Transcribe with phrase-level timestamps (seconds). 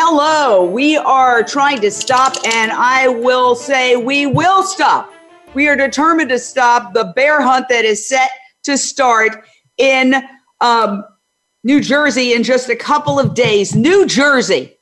[0.00, 5.12] Hello, we are trying to stop, and I will say we will stop.
[5.54, 8.30] We are determined to stop the bear hunt that is set
[8.62, 9.44] to start
[9.76, 10.14] in
[10.60, 11.02] um,
[11.64, 13.74] New Jersey in just a couple of days.
[13.74, 14.78] New Jersey,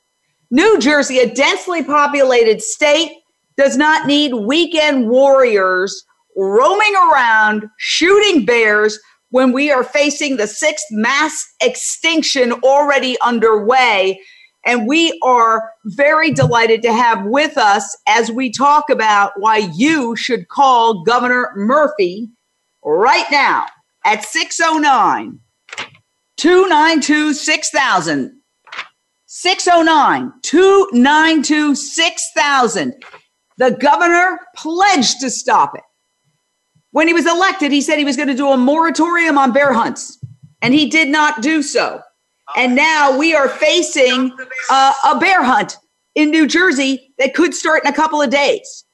[0.51, 3.11] New Jersey, a densely populated state,
[3.57, 6.05] does not need weekend warriors
[6.35, 8.99] roaming around shooting bears
[9.31, 14.19] when we are facing the sixth mass extinction already underway
[14.67, 20.13] and we are very delighted to have with us as we talk about why you
[20.17, 22.29] should call Governor Murphy
[22.83, 23.65] right now
[24.05, 25.39] at 609
[26.35, 28.41] 292 6000.
[29.25, 32.93] 609 292 6000.
[33.57, 35.83] The governor pledged to stop it.
[36.91, 39.71] When he was elected, he said he was going to do a moratorium on bear
[39.71, 40.19] hunts,
[40.61, 42.01] and he did not do so.
[42.55, 44.31] And now we are facing
[44.69, 45.77] uh, a bear hunt
[46.15, 48.85] in New Jersey that could start in a couple of days.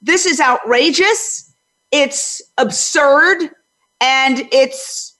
[0.00, 1.52] This is outrageous.
[1.92, 3.50] It's absurd
[4.00, 5.16] and it's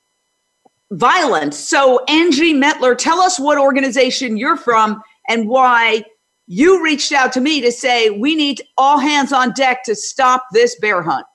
[0.91, 1.55] violent.
[1.55, 6.05] So, Angi Metler, tell us what organization you're from and why
[6.47, 10.47] you reached out to me to say we need all hands on deck to stop
[10.53, 11.27] this bear hunt.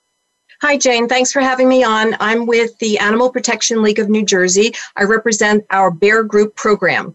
[0.62, 1.06] Hi, Jane.
[1.06, 2.16] Thanks for having me on.
[2.18, 4.72] I'm with the Animal Protection League of New Jersey.
[4.96, 7.14] I represent our Bear Group program.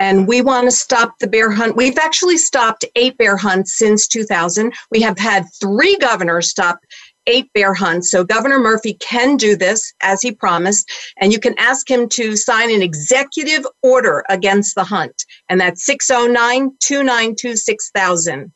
[0.00, 1.76] And we want to stop the bear hunt.
[1.76, 4.72] We've actually stopped eight bear hunts since 2000.
[4.90, 6.80] We have had three governors stop
[7.28, 8.10] eight bear hunts.
[8.10, 12.34] So Governor Murphy can do this as he promised, and you can ask him to
[12.34, 15.24] sign an executive order against the hunt.
[15.48, 18.52] And that's 609 292 6000.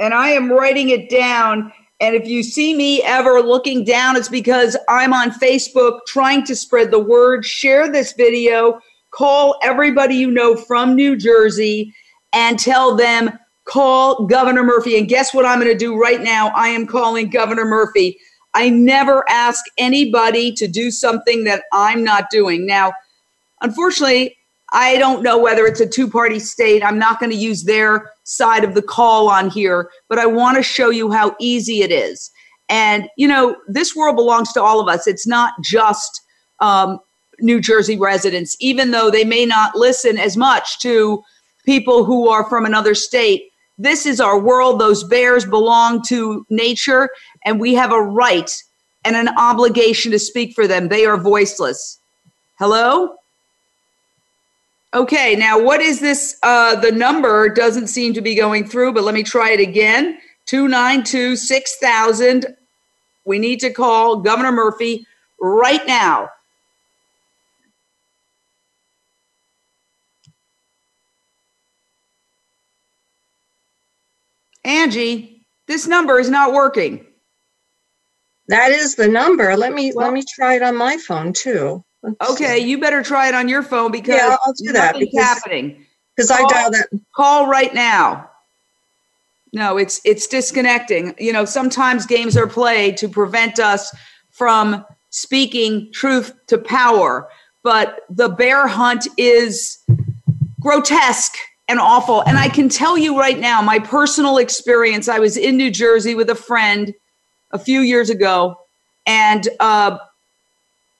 [0.00, 4.28] And I am writing it down and if you see me ever looking down, it's
[4.28, 7.44] because I'm on Facebook trying to spread the word.
[7.44, 8.80] Share this video,
[9.10, 11.94] call everybody you know from New Jersey,
[12.32, 14.98] and tell them, call Governor Murphy.
[14.98, 16.48] And guess what I'm going to do right now?
[16.56, 18.18] I am calling Governor Murphy.
[18.54, 22.66] I never ask anybody to do something that I'm not doing.
[22.66, 22.92] Now,
[23.60, 24.36] unfortunately,
[24.72, 26.84] I don't know whether it's a two party state.
[26.84, 30.56] I'm not going to use their side of the call on here, but I want
[30.56, 32.30] to show you how easy it is.
[32.68, 35.06] And, you know, this world belongs to all of us.
[35.08, 36.22] It's not just
[36.60, 37.00] um,
[37.40, 41.22] New Jersey residents, even though they may not listen as much to
[41.64, 43.50] people who are from another state.
[43.76, 44.78] This is our world.
[44.78, 47.08] Those bears belong to nature,
[47.44, 48.50] and we have a right
[49.04, 50.88] and an obligation to speak for them.
[50.88, 51.98] They are voiceless.
[52.58, 53.16] Hello?
[54.92, 56.36] Okay, now what is this?
[56.42, 60.18] Uh, the number doesn't seem to be going through, but let me try it again
[60.46, 62.46] 292 6000.
[63.24, 65.06] We need to call Governor Murphy
[65.40, 66.30] right now.
[74.66, 77.06] Angi, this number is not working.
[78.48, 79.56] That is the number.
[79.56, 81.84] Let me well, let me try it on my phone too.
[82.02, 82.68] Let's okay, see.
[82.68, 85.84] you better try it on your phone because yeah, I'll do that because, happening.
[86.16, 86.88] Because I dial that.
[87.14, 88.30] Call right now.
[89.52, 91.14] No, it's it's disconnecting.
[91.18, 93.94] You know, sometimes games are played to prevent us
[94.30, 97.28] from speaking truth to power,
[97.62, 99.78] but the bear hunt is
[100.60, 101.34] grotesque
[101.68, 102.22] and awful.
[102.22, 105.08] And I can tell you right now, my personal experience.
[105.08, 106.94] I was in New Jersey with a friend
[107.50, 108.56] a few years ago,
[109.06, 109.98] and uh,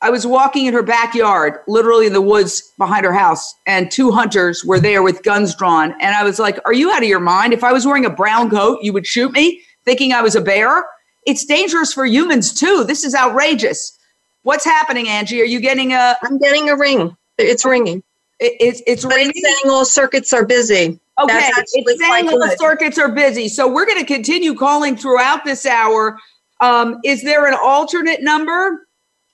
[0.03, 4.11] I was walking in her backyard, literally in the woods behind her house, and two
[4.11, 5.93] hunters were there with guns drawn.
[6.01, 7.53] And I was like, Are you out of your mind?
[7.53, 10.41] If I was wearing a brown coat, you would shoot me thinking I was a
[10.41, 10.85] bear?
[11.27, 12.85] It's dangerous for humans too.
[12.85, 13.99] This is outrageous.
[14.43, 15.41] What's happening, Angi?
[15.41, 16.17] Are you getting a?
[16.23, 17.17] I'm getting a ring.
[17.39, 18.03] It's ringing.
[18.39, 19.33] It, it's it's but ringing.
[19.35, 20.99] It's saying all circuits are busy.
[21.21, 23.49] Okay, it's saying all the circuits are busy.
[23.49, 26.19] So we're going to continue calling throughout this hour.
[26.61, 28.87] Um, is there an alternate number?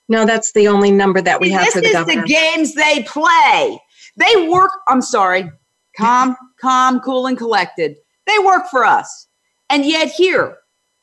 [0.09, 2.21] No, that's the only number that we See, have for the governor.
[2.21, 3.79] This is the games they play.
[4.15, 4.71] They work.
[4.87, 5.51] I'm sorry.
[5.97, 7.97] Calm, calm, cool, and collected.
[8.25, 9.27] They work for us.
[9.69, 10.57] And yet here,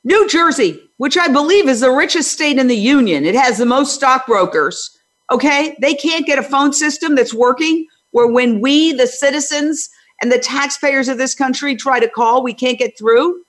[0.05, 3.67] New Jersey, which I believe is the richest state in the union, it has the
[3.67, 4.91] most stockbrokers.
[5.31, 7.87] Okay, they can't get a phone system that's working.
[8.13, 9.91] Where when we, the citizens
[10.23, 13.43] and the taxpayers of this country, try to call, we can't get through.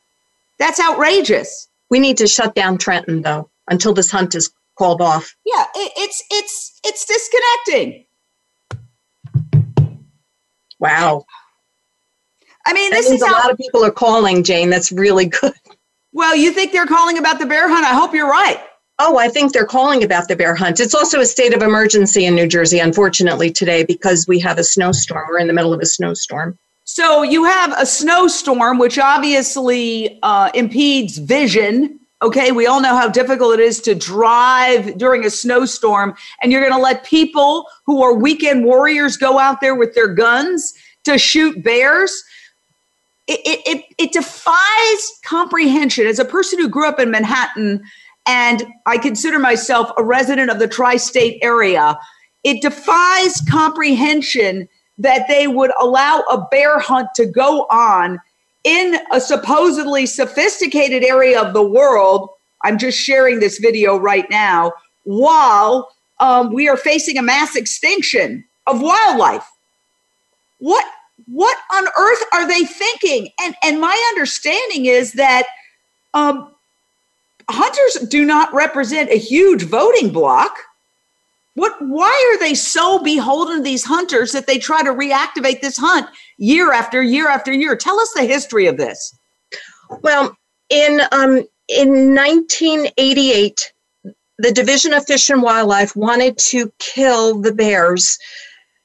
[0.58, 1.68] That's outrageous.
[1.90, 5.36] We need to shut down Trenton though until this hunt is called off.
[5.46, 8.06] Yeah, it, it's it's it's disconnecting.
[10.80, 11.26] Wow.
[12.66, 14.70] I mean, That this is a how, lot of people are calling, Jane.
[14.70, 15.54] That's really good.
[16.14, 16.36] well.
[16.36, 17.86] You think they're calling about the bear hunt?
[17.86, 18.60] I hope you're right.
[18.98, 20.80] Oh, I think they're calling about the bear hunt.
[20.80, 24.64] It's also a state of emergency in New Jersey, unfortunately, today because we have a
[24.64, 25.28] snowstorm.
[25.30, 26.58] We're in the middle of a snowstorm.
[26.86, 32.00] So you have a snowstorm, which obviously uh, impedes vision.
[32.26, 36.60] Okay, we all know how difficult it is to drive during a snowstorm, and you're
[36.60, 40.74] going to let people who are weekend warriors go out there with their guns
[41.04, 42.12] to shoot bears.
[43.28, 46.08] It, it, it, it defies comprehension.
[46.08, 47.84] As a person who grew up in Manhattan,
[48.26, 51.96] and I consider myself a resident of the tri state area,
[52.44, 54.68] it defies comprehension
[54.98, 58.20] that they would allow a bear hunt to go on
[58.66, 62.30] in a supposedly sophisticated area of the world.
[62.64, 64.74] I'm just sharing this video right now
[65.04, 69.48] while um, we are facing a mass extinction of wildlife.
[70.60, 70.86] What
[71.28, 73.30] what on earth are they thinking?
[73.42, 75.44] And and my understanding is that
[76.14, 76.52] um,
[77.50, 80.58] hunters do not represent a huge voting block.
[81.56, 81.74] What?
[81.80, 86.08] Why are they so beholden to these hunters that they try to reactivate this hunt
[86.38, 87.76] year after year after year?
[87.76, 89.18] Tell us the history of this.
[90.02, 90.38] Well,
[90.70, 93.74] in um, in 1988,
[94.38, 98.18] the Division of Fish and Wildlife wanted to kill the bears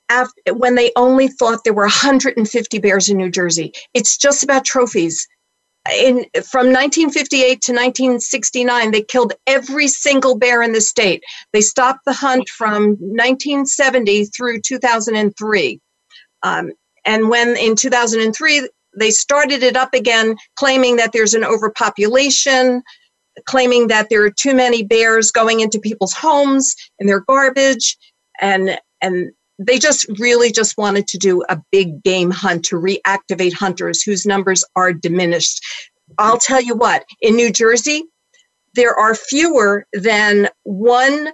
[0.08, 3.72] after, when they only thought there were 150 bears in New Jersey.
[3.94, 5.26] It's just about trophies.
[5.88, 11.22] In from 1958 to 1969, they killed every single bear in the state.
[11.52, 15.80] They stopped the hunt from 1970 through 2003.
[16.42, 16.72] Um,
[17.06, 22.82] and when in 2003 they started it up again, claiming that there's an overpopulation,
[23.46, 27.96] claiming that there are too many bears going into people's homes and their garbage,
[28.40, 33.52] and and they just really just wanted to do a big game hunt to reactivate
[33.52, 35.62] hunters whose numbers are diminished.
[36.16, 38.04] I'll tell you what, in New Jersey,
[38.74, 41.32] there are fewer than one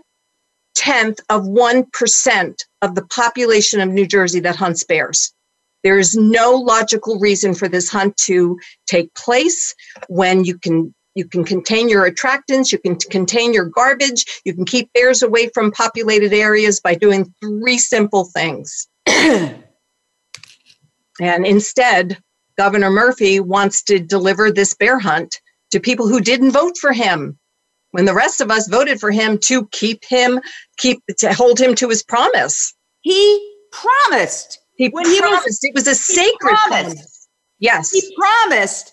[0.74, 5.32] tenth of 1% of the population of New Jersey that hunts bears.
[5.84, 9.72] There is no logical reason for this hunt to take place
[10.08, 14.64] when you can you can contain your attractants, you can contain your garbage, you can
[14.66, 18.86] keep bears away from populated areas by doing three simple things.
[19.06, 19.56] and
[21.20, 22.18] instead,
[22.58, 25.40] Governor Murphy wants to deliver this bear hunt
[25.70, 27.38] to people who didn't vote for him
[27.92, 30.38] when the rest of us voted for him to keep him
[30.78, 32.74] keep to hold him to his promise.
[33.00, 34.58] He promised.
[34.76, 37.28] He When he was- promised it was a sacred promise.
[37.58, 37.90] Yes.
[37.90, 38.92] He promised.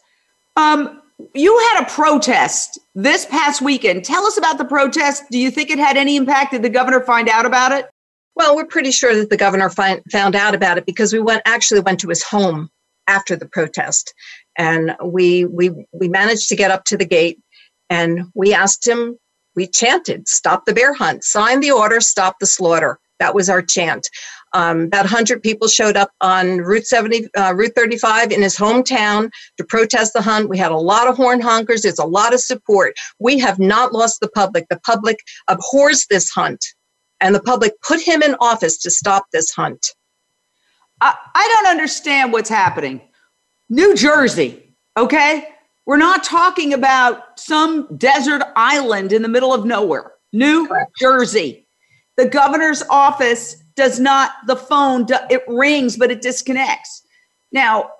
[0.55, 1.01] Um,
[1.33, 4.03] you had a protest this past weekend.
[4.03, 5.23] Tell us about the protest.
[5.31, 6.51] Do you think it had any impact?
[6.51, 7.89] Did the governor find out about it?
[8.35, 11.43] Well, we're pretty sure that the governor find, found out about it because we went
[11.45, 12.69] actually went to his home
[13.07, 14.13] after the protest,
[14.57, 17.39] and we we we managed to get up to the gate,
[17.89, 19.17] and we asked him.
[19.55, 21.23] We chanted, "Stop the bear hunt!
[21.23, 22.01] Sign the order!
[22.01, 24.09] Stop the slaughter!" That was our chant.
[24.53, 29.31] Um, about 100 people showed up on Route 70, uh, Route 35 in his hometown
[29.57, 30.49] to protest the hunt.
[30.49, 31.81] We had a lot of horn honkers.
[31.81, 32.93] There's a lot of support.
[33.19, 34.67] We have not lost the public.
[34.69, 35.17] The public
[35.47, 36.63] abhors this hunt,
[37.19, 39.87] and the public put him in office to stop this hunt.
[41.01, 43.01] I, I don't understand what's happening.
[43.69, 45.47] New Jersey, okay?
[45.85, 50.11] We're not talking about some desert island in the middle of nowhere.
[50.31, 50.91] New Correct.
[50.99, 51.67] Jersey.
[52.17, 57.03] The governor's office does not, the phone, it rings, but it disconnects.
[57.51, 57.91] Now,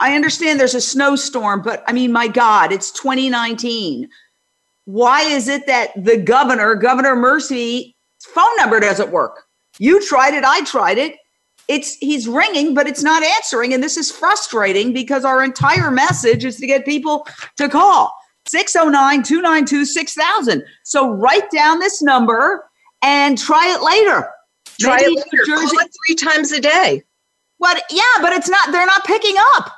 [0.00, 4.08] I understand there's a snowstorm, but I mean, my God, it's 2019.
[4.86, 9.44] Why is it that the governor, Governor Mercy's phone number doesn't work?
[9.78, 11.16] You tried it, I tried it
[11.68, 16.44] it's he's ringing but it's not answering and this is frustrating because our entire message
[16.44, 17.26] is to get people
[17.56, 18.12] to call
[18.48, 22.68] 609-292-6000 so write down this number
[23.02, 24.28] and try it later
[24.80, 25.44] Try Maybe it later.
[25.46, 27.02] Jersey- Call it three times a day.
[27.58, 27.82] What?
[27.90, 29.70] yeah but it's not they're not picking up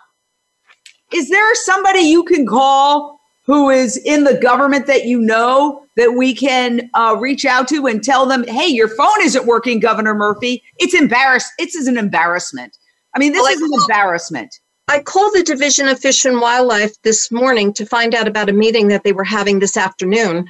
[1.12, 6.14] is there somebody you can call who is in the government that you know that
[6.14, 10.14] we can uh, reach out to and tell them hey your phone isn't working governor
[10.14, 12.76] murphy it's embarrassed it's is an embarrassment
[13.14, 16.92] i mean this Well, is an embarrassment I called the Division of Fish and Wildlife
[17.02, 20.46] this morning to find out about a meeting that they were having this afternoon.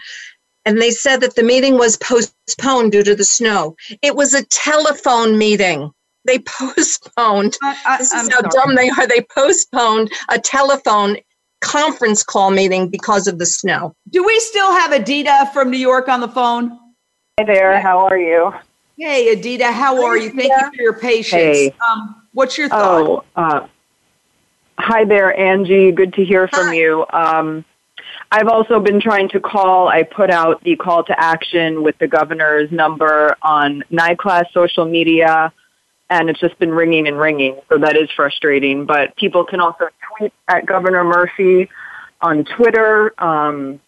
[0.67, 3.77] And they said that the meeting was postponed due to the snow.
[4.03, 5.93] It was a telephone meeting.
[6.27, 7.57] They postponed.
[7.63, 8.51] I, I, This I'm is how sorry.
[8.53, 9.07] dumb they are.
[9.07, 11.17] They postponed a telephone
[11.61, 13.95] conference call meeting because of the snow.
[14.11, 16.77] Do we still have Edita from New York on the phone?
[17.39, 17.81] Hi there.
[17.81, 18.53] How are you?
[18.99, 19.73] Hey, Edita.
[19.73, 20.31] How are you?
[20.31, 21.33] Thank you for your patience.
[21.33, 21.75] Hey.
[21.89, 23.03] Um, what's your thought?
[23.07, 23.67] Oh, uh,
[24.79, 25.95] hi there, Angi.
[25.95, 26.75] Good to hear from Hi.
[26.75, 27.07] you.
[27.13, 27.65] Um,
[28.37, 29.89] I've also been trying to call.
[29.89, 35.55] I put out the call to action with the governor's number on NYCLASS social media,
[36.11, 37.59] and it's just been ringing and ringing.
[37.71, 38.85] So that is frustrating.
[38.85, 39.89] But people can also
[40.19, 41.71] tweet at Governor Murphy
[42.21, 43.81] on Twitter, um,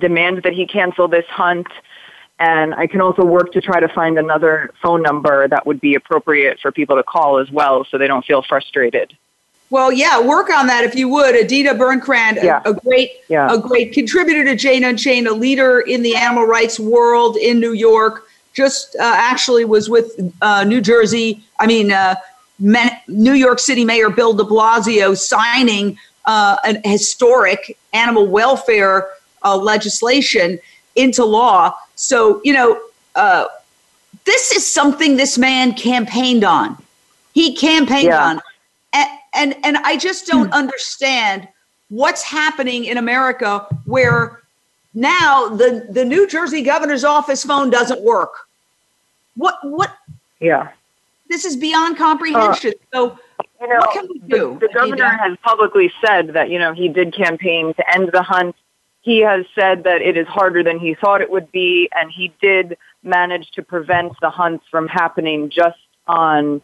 [0.00, 1.68] demand that he cancel this hunt.
[2.40, 5.94] And I can also work to try to find another phone number that would be
[5.94, 9.16] appropriate for people to call as well so they don't feel frustrated.
[9.70, 11.34] Well, yeah, work on that if you would.
[11.34, 12.62] Edita Birnkrant, Yeah.
[12.64, 13.52] a, a great, Yeah.
[13.52, 17.72] a great contributor to Jane Unchained, a leader in the animal rights world in New
[17.72, 18.28] York.
[18.54, 21.42] Just uh, actually was with uh, New Jersey.
[21.58, 22.14] I mean, uh,
[22.58, 29.08] Men- New York City Mayor Bill De Blasio signing uh, an historic animal welfare
[29.44, 30.58] uh, legislation
[30.94, 31.74] into law.
[31.96, 32.80] So you know,
[33.14, 33.46] uh,
[34.24, 36.82] this is something this man campaigned on.
[37.34, 38.24] He campaigned Yeah.
[38.26, 38.40] on
[39.36, 40.52] and and, I just don't hmm.
[40.52, 41.48] understand
[41.88, 44.42] what's happening in America where
[44.94, 48.32] now the the New Jersey governor's office phone doesn't work.
[49.36, 49.92] What what
[50.40, 50.68] Yeah.
[51.28, 52.72] this is beyond comprehension.
[52.92, 53.18] Uh, so
[53.60, 56.72] You know, What can we do, The, the governor has publicly said that, you know,
[56.72, 58.54] he did campaign to end the hunt.
[59.02, 62.32] He has said that it is harder than he thought it would be, and he
[62.40, 66.60] did manage to prevent the hunts from happening just on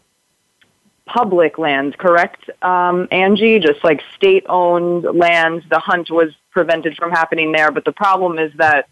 [1.13, 3.63] public lands, correct, um, Angi?
[3.63, 7.71] Just like state owned lands, the hunt was prevented from happening there.
[7.71, 8.89] But the problem is that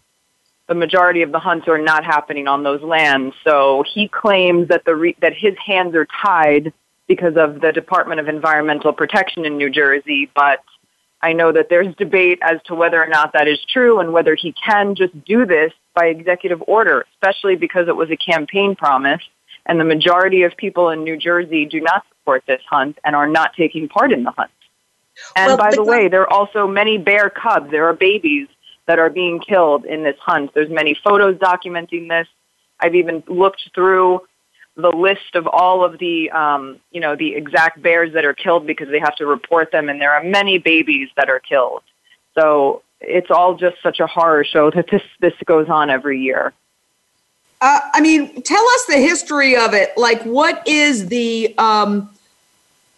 [0.67, 3.35] the majority of the hunts are not happening on those lands.
[3.43, 6.73] So he claims that the re- that his hands are tied
[7.07, 10.59] because of the Department of Environmental Protection in New Jersey, but
[11.23, 14.35] I know that there's debate as to whether or not that is true and whether
[14.35, 19.21] he can just do this by executive order, especially because it was a campaign promise
[19.65, 23.27] and the majority of people in New Jersey do not support this hunt and are
[23.27, 24.51] not taking part in the hunt.
[25.35, 27.69] And Well, by the the way, there are also many bear cubs.
[27.69, 28.47] There are babies
[28.87, 30.53] that are being killed in this hunt.
[30.53, 32.27] There's many photos documenting this.
[32.79, 34.21] I've even looked through
[34.75, 38.65] the list of all of the, um, you know, the exact bears that are killed
[38.65, 41.83] because they have to report them, and there are many babies that are killed.
[42.37, 46.53] So it's all just such a horror show that this this goes on every year.
[47.61, 49.91] Uh, I mean, tell us the history of it.
[49.95, 52.09] Like, what is the um,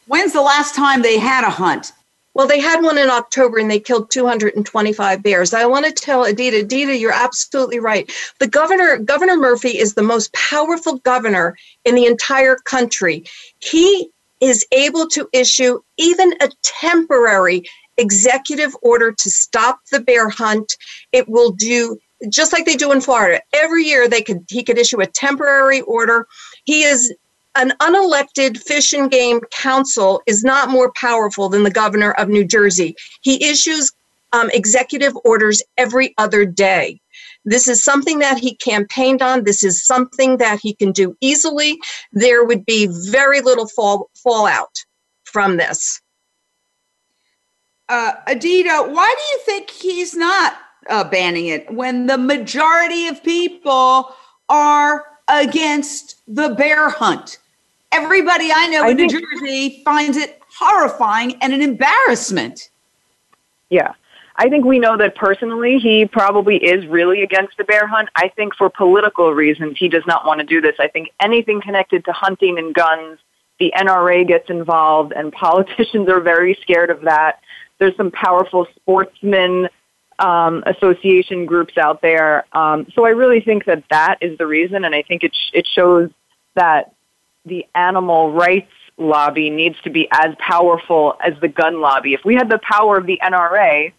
[0.08, 1.92] when's the last time they had a hunt?
[2.34, 5.54] Well, they had one in October and they killed 225 bears.
[5.54, 8.12] I want to tell Edita, Edita, you're absolutely right.
[8.40, 11.56] The governor, Governor Murphy, is the most powerful governor
[11.86, 13.26] in the entire country.
[13.60, 14.10] He
[14.42, 17.64] is able to issue even a temporary
[17.98, 20.76] executive order to stop the bear hunt.
[21.12, 22.00] It will do
[22.30, 23.42] just like they do in Florida.
[23.54, 26.28] Every year they could he could issue a temporary order.
[26.66, 27.14] He is
[27.56, 32.46] an unelected fish and game council is not more powerful than the governor of New
[32.46, 32.96] Jersey.
[33.22, 33.92] He issues
[34.32, 37.00] um, executive orders every other day.
[37.46, 39.44] This is something that he campaigned on.
[39.44, 41.78] This is something that he can do easily.
[42.12, 44.74] There would be very little fall, fallout
[45.26, 46.02] from this.
[47.90, 50.58] Uh, why do you think he's not
[50.90, 54.16] uh, banning it when the majority of people
[54.50, 57.40] are against the bear hunt?
[57.92, 62.70] Everybody I know I in New Jersey finds it horrifying and an embarrassment.
[63.70, 63.94] Yeah.
[64.36, 68.10] I think we know that personally he probably is really against the bear hunt.
[68.16, 70.76] I think for political reasons he does not want to do this.
[70.80, 73.20] I think anything connected to hunting and guns,
[73.60, 77.42] the NRA gets involved and politicians are very scared of that.
[77.78, 79.70] There's some powerful sportsmen
[80.24, 82.46] um, association groups out there.
[82.54, 85.52] Um, so I really think that that is the reason, and I think it sh-
[85.54, 86.10] it shows
[86.56, 86.94] that
[87.46, 92.14] the animal rights lobby needs to be as powerful as the gun lobby.
[92.14, 93.92] If we had the power of the NRA,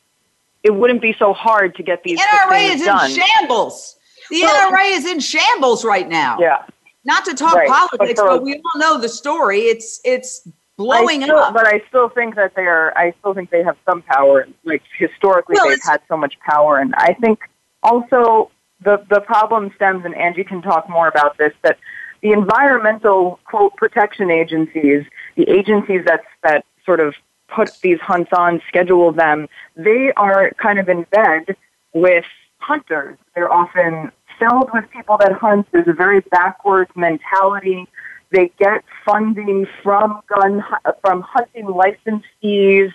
[0.62, 2.19] it wouldn't be so hard to get these.
[2.19, 3.11] The NRA is in done.
[3.11, 3.97] shambles.
[4.31, 6.38] The Well- NRA is in shambles right now.
[6.40, 6.62] yeah,
[7.04, 9.62] Not to talk Right, but politics, for- but we all know the story.
[9.62, 11.54] It's it's blowing still, up.
[11.54, 12.97] But I still think that they are.
[12.97, 14.47] I still think they have some power.
[14.64, 17.40] Like historically, Well, they've had so much power, and I think
[17.83, 18.50] also
[18.83, 21.52] the the problem stems, and Angi can talk more about this.
[21.62, 21.78] That
[22.23, 25.04] the environmental quote protection agencies,
[25.37, 27.14] the agencies that that sort of
[27.49, 31.57] put these hunts on, schedule them, they are kind of in bed
[31.93, 32.25] with
[32.59, 33.19] hunters.
[33.35, 35.66] They're often filled with people that hunt.
[35.71, 37.87] There's a very backwards mentality.
[38.31, 40.64] They get funding from gun
[41.02, 42.93] from hunting licensees,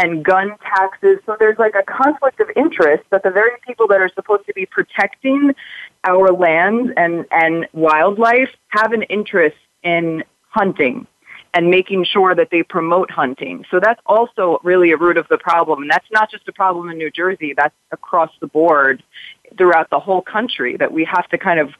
[0.00, 1.18] and gun taxes.
[1.26, 4.54] So there's like a conflict of interest that the very people that are supposed to
[4.54, 5.54] be protecting
[6.04, 11.06] our lands and, and wildlife have an interest in hunting
[11.52, 13.64] and making sure that they promote hunting.
[13.70, 15.82] So that's also really a root of the problem.
[15.82, 19.02] And that's not just a problem in New Jersey, that's across the board
[19.58, 21.70] throughout the whole country that we have to kind of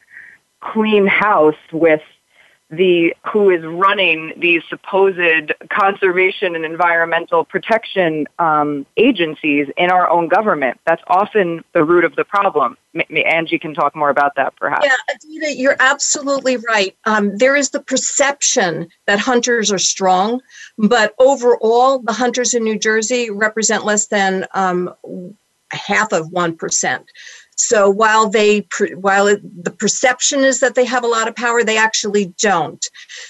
[0.61, 2.03] clean house with
[2.71, 10.29] the who is running these supposed conservation and environmental protection um, agencies in our own
[10.29, 10.79] government.
[10.87, 12.77] That's often the root of the problem.
[12.95, 14.87] M- Angi can talk more about that, perhaps.
[14.87, 16.97] Yeah, Edita, you're absolutely right.
[17.05, 20.41] Um, there is the perception that hunters are strong,
[20.79, 24.95] but overall, the hunters in New Jersey represent less than um,
[25.73, 27.11] half of one percent.
[27.61, 31.79] So while they while the perception is that they have a lot of power, they
[31.79, 32.85] actually don't.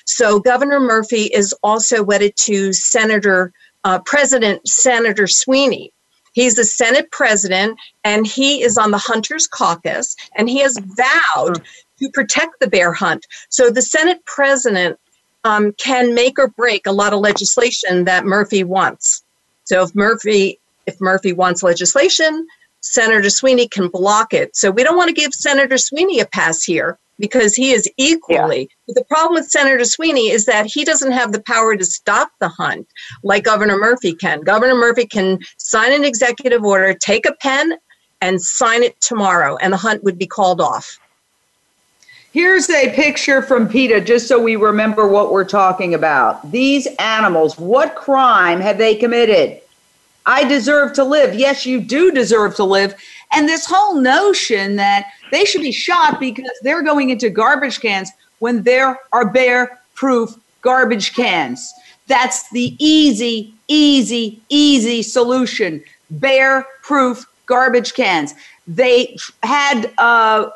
[0.06, 3.52] So Governor Murphy is also wedded to Senator
[3.84, 5.92] uh, President Senator Sweeney.
[6.32, 11.60] He's the Senate president, and he is on the Hunters Caucus, and he has vowed
[11.98, 13.26] to protect the bear hunt.
[13.48, 14.98] So the Senate president
[15.44, 19.24] um, can make or break a lot of legislation that Murphy wants.
[19.64, 22.46] So if Murphy if Murphy wants legislation,
[22.80, 24.56] Senator Sweeney can block it.
[24.56, 28.60] So we don't want to give Senator Sweeney a pass here because he is equally.
[28.60, 28.66] Yeah.
[28.86, 32.30] But the problem with Senator Sweeney is that he doesn't have the power to stop
[32.40, 32.88] the hunt
[33.22, 34.40] like Governor Murphy can.
[34.40, 37.74] Governor Murphy can sign an executive order, take a pen,
[38.22, 40.98] and sign it tomorrow, and the hunt would be called off.
[42.32, 46.52] Here's a picture from PETA, just so we remember what we're talking about.
[46.52, 49.60] These animals, what crime have they committed?
[50.26, 51.34] I deserve to live.
[51.34, 52.94] Yes, you do deserve to live.
[53.32, 58.10] And this whole notion that they should be shot because they're going into garbage cans
[58.40, 61.72] when there are bear proof garbage cans.
[62.06, 65.82] That's the easy, easy, easy solution.
[66.10, 68.34] Bear proof garbage cans.
[68.66, 70.50] They had, uh,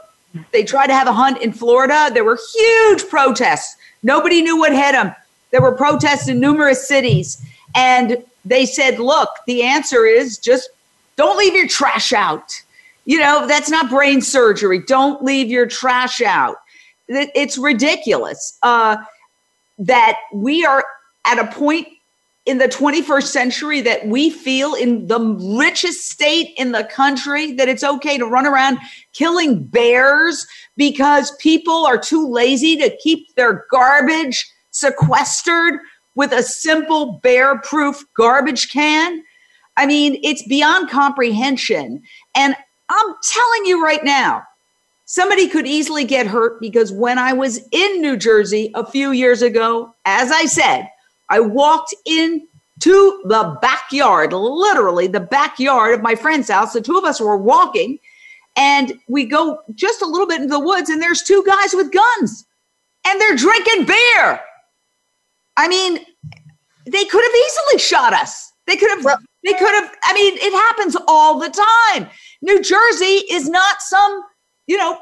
[0.53, 2.11] they tried to have a hunt in Florida.
[2.13, 3.77] There were huge protests.
[4.03, 5.15] Nobody knew what hit them.
[5.51, 7.45] There were protests in numerous cities.
[7.77, 10.71] And they said, look, the answer is just
[11.17, 12.51] don't leave your trash out.
[13.05, 14.81] You know, that's not brain surgery.
[14.81, 16.57] Don't leave your trash out.
[17.09, 18.97] It's ridiculous uh,
[19.79, 20.85] that we are
[21.27, 21.89] at a point
[22.47, 25.19] in the 21st century that we feel in the
[25.59, 28.79] richest state in the country that it's okay to run around
[29.15, 35.81] killing bears because people are too lazy to keep their garbage sequestered
[36.15, 39.23] with a simple bear proof garbage can.
[39.77, 42.03] I mean, it's beyond comprehension.
[42.35, 42.55] And
[42.89, 44.43] I'm telling you right now,
[45.05, 49.43] somebody could easily get hurt because when I was in New Jersey a few years
[49.43, 50.89] ago, as I said,
[51.29, 52.47] I walked in
[52.81, 56.73] to the backyard, literally the backyard of my friend's house.
[56.73, 57.99] The two of us were walking
[58.57, 61.93] and we go just a little bit into the woods and there's two guys with
[61.93, 62.45] guns
[63.07, 64.41] and they're drinking beer.
[65.57, 65.99] I mean,
[66.87, 68.53] they could have easily shot us.
[68.67, 72.09] They could have, well, they could have, I mean, it happens all the time.
[72.43, 74.23] New Jersey is not some,
[74.67, 74.99] you know,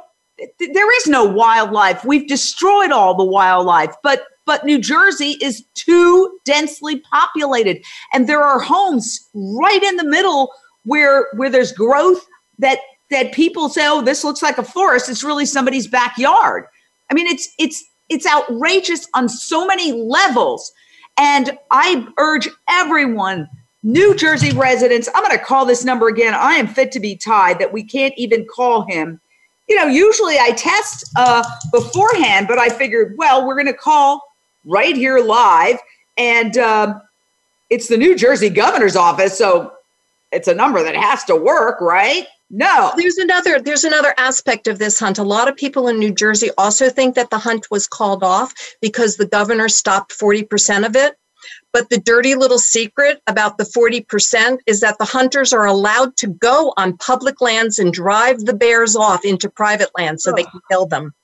[0.59, 2.05] there is no wildlife.
[2.05, 7.81] We've destroyed all the wildlife, but but New Jersey is too densely populated
[8.13, 10.51] and there are homes right in the middle
[10.85, 12.27] where where there's growth
[12.59, 12.79] that
[13.11, 16.65] that people say oh this looks like a forest it's really somebody's backyard.
[17.11, 20.73] I mean it's it's it's outrageous on so many levels.
[21.19, 23.49] And I urge everyone,
[23.83, 26.35] New Jersey residents, I'm going to call this number again.
[26.35, 29.21] I am fit to be tied that we can't even call him.
[29.69, 34.23] You know, usually I test uh, beforehand, but I figured, well, we're going to call
[34.65, 35.79] right here live.
[36.17, 37.01] And uh,
[37.71, 39.37] it's the New Jersey governor's office.
[39.37, 39.73] So
[40.31, 42.27] it's a number that has to work, right?
[42.55, 42.93] No.
[42.99, 45.19] There's another there's another aspect of this hunt.
[45.19, 48.53] A lot of people in New Jersey also think that the hunt was called off
[48.83, 51.17] because the governor stopped 40% of it.
[51.73, 56.29] But the dirty little secret about the 40% is that the hunters are allowed to
[56.29, 60.37] go on public lands and drive the bears off into private lands so oh.
[60.37, 61.15] they can kill them.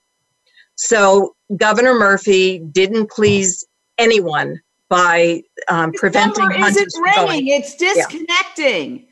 [0.77, 3.67] So Governor Murphy didn't please
[3.99, 6.77] anyone by um, preventing hunters.
[6.79, 7.49] Isn't ringing.
[7.49, 9.01] It's disconnecting.
[9.01, 9.08] Yeah.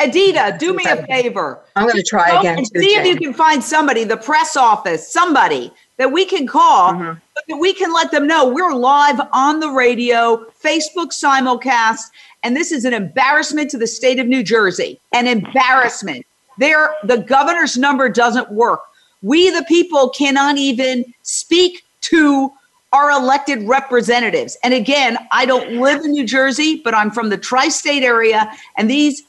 [0.00, 1.60] Edita, do me a favor.
[1.76, 2.58] I'm going to try again.
[2.58, 6.94] And see if you can find somebody, the press office, somebody that we can call,
[6.94, 7.18] mm-hmm.
[7.48, 12.04] that we can let them know we're live on the radio, Facebook simulcast,
[12.42, 14.98] and this is an embarrassment to the state of New Jersey.
[15.12, 16.24] An embarrassment.
[16.58, 18.80] There, the governor's number doesn't work.
[19.22, 22.50] We, the people, cannot even speak to
[22.92, 24.56] our elected representatives.
[24.64, 28.90] And again, I don't live in New Jersey, but I'm from the tri-state area and
[28.90, 29.22] these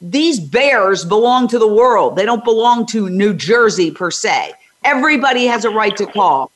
[0.00, 2.16] these bears belong to the world.
[2.16, 4.52] They don't belong to New Jersey per se.
[4.84, 6.50] Everybody has a right to call.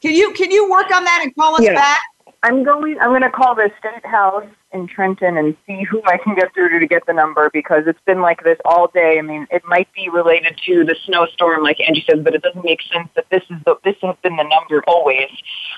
[0.00, 1.74] Can you can you work on that and call us Yes.
[1.74, 2.00] back?
[2.42, 2.98] I'm going.
[3.00, 6.52] I'm going to call the state house in Trenton and see who I can get
[6.52, 9.18] through to, to get the number because it's been like this all day.
[9.18, 12.64] I mean, it might be related to the snowstorm, like Angi says, but it doesn't
[12.64, 15.30] make sense that this is the this has been the number always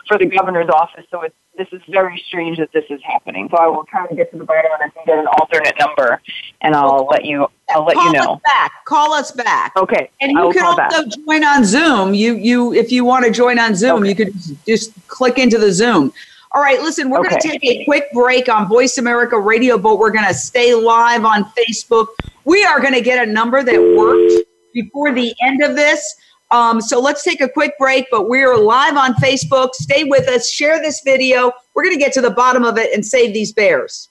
[0.08, 1.04] for the governor's office.
[1.10, 3.48] So it's this is very strange that this is happening.
[3.50, 6.20] So I will try to get to the bottom and get an alternate number,
[6.60, 7.48] and I'll let you.
[7.70, 8.34] I'll let call you know.
[8.34, 8.72] us back.
[8.84, 9.72] Call us back.
[9.76, 10.92] Okay, And you can call back.
[10.92, 12.14] also join on Zoom.
[12.14, 14.08] You you if you want to join on Zoom, Okay.
[14.10, 14.34] you could
[14.66, 16.12] just click into the Zoom.
[16.52, 19.98] All right, listen, we're going to take a quick break on Voice America Radio, but
[19.98, 22.06] we're going to stay live on Facebook.
[22.44, 26.16] We are going to get a number that worked before the end of this.
[26.50, 29.74] Um, so let's take a quick break, but we're live on Facebook.
[29.74, 31.52] Stay with us, share this video.
[31.74, 34.08] We're going to get to the bottom of it and save these bears.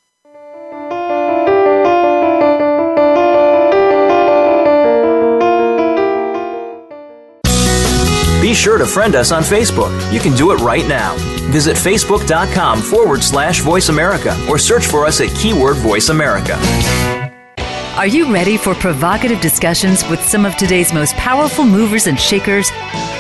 [8.42, 10.14] Be sure to friend us on Facebook.
[10.14, 11.16] You can do it right now.
[11.50, 16.56] Visit facebook.com forward slash voice America or search for us at keyword voice America.
[17.98, 22.70] Are you ready for provocative discussions with some of today's most powerful movers and shakers?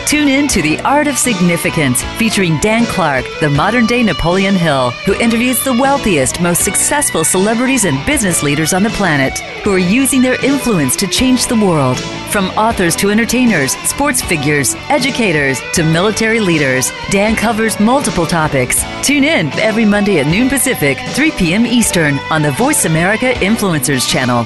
[0.05, 4.89] Tune in to The Art of Significance, featuring Dan Clark, the modern day Napoleon Hill,
[5.05, 9.79] who interviews the wealthiest, most successful celebrities and business leaders on the planet who are
[9.79, 11.97] using their influence to change the world.
[12.29, 18.83] From authors to entertainers, sports figures, educators to military leaders, Dan covers multiple topics.
[19.03, 21.65] Tune in every Monday at noon Pacific, 3 p.m.
[21.65, 24.45] Eastern on the Voice America Influencers channel.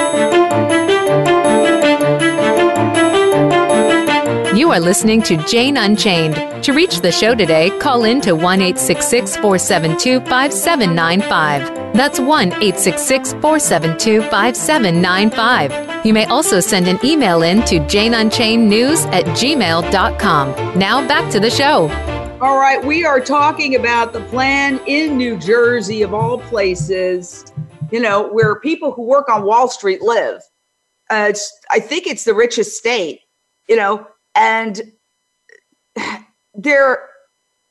[4.61, 6.63] You are listening to Jane Unchained.
[6.65, 11.95] To reach the show today, call in to 1 866 472 5795.
[11.95, 16.05] That's 1 866 472 5795.
[16.05, 20.77] You may also send an email in to janeunchainednews at gmail.com.
[20.77, 21.89] Now back to the show.
[22.39, 27.51] All right, we are talking about the plan in New Jersey, of all places,
[27.91, 30.39] you know, where people who work on Wall Street live.
[31.09, 31.33] Uh,
[31.71, 33.21] I think it's the richest state,
[33.67, 34.81] you know, and
[36.53, 37.07] they're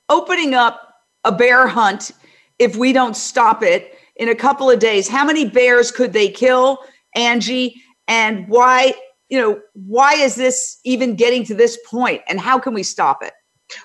[0.08, 0.94] opening up
[1.24, 2.12] a bear hunt
[2.58, 5.08] if we don't stop it in a couple of days.
[5.08, 6.78] How many bears could they kill,
[7.16, 7.74] Angi?
[8.06, 8.94] And why,
[9.28, 12.22] you know, why is this even getting to this point?
[12.28, 13.32] And how can we stop it?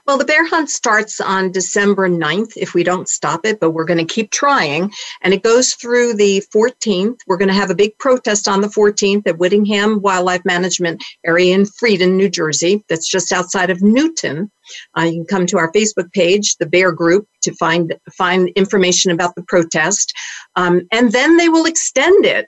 [0.06, 3.86] Well, the bear hunt starts on December 9th if we don't stop it, but we're
[3.86, 4.92] going to keep trying.
[5.22, 7.20] And it goes through the 14th.
[7.28, 11.56] We're going to have a big protest on the 14th at Whittingham Wildlife Management Area
[11.56, 12.84] in Fredon, New Jersey.
[12.90, 14.52] That's just outside of Newton.
[14.98, 19.12] Uh, you can come to our Facebook page, the Bear Group, to find find information
[19.12, 20.14] about the protest.
[20.56, 22.48] Um, and then they will extend it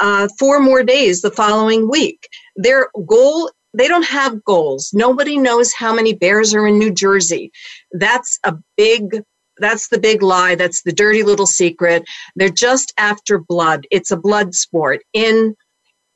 [0.00, 2.28] uh, four more days the following week.
[2.56, 4.90] Their goal they don't have goals.
[4.92, 7.50] Nobody knows how many bears are in New Jersey.
[7.92, 9.22] That's a big
[9.60, 10.54] that's the big lie.
[10.54, 12.04] That's the dirty little secret.
[12.36, 13.86] They're just after blood.
[13.90, 15.02] It's a blood sport.
[15.12, 15.54] In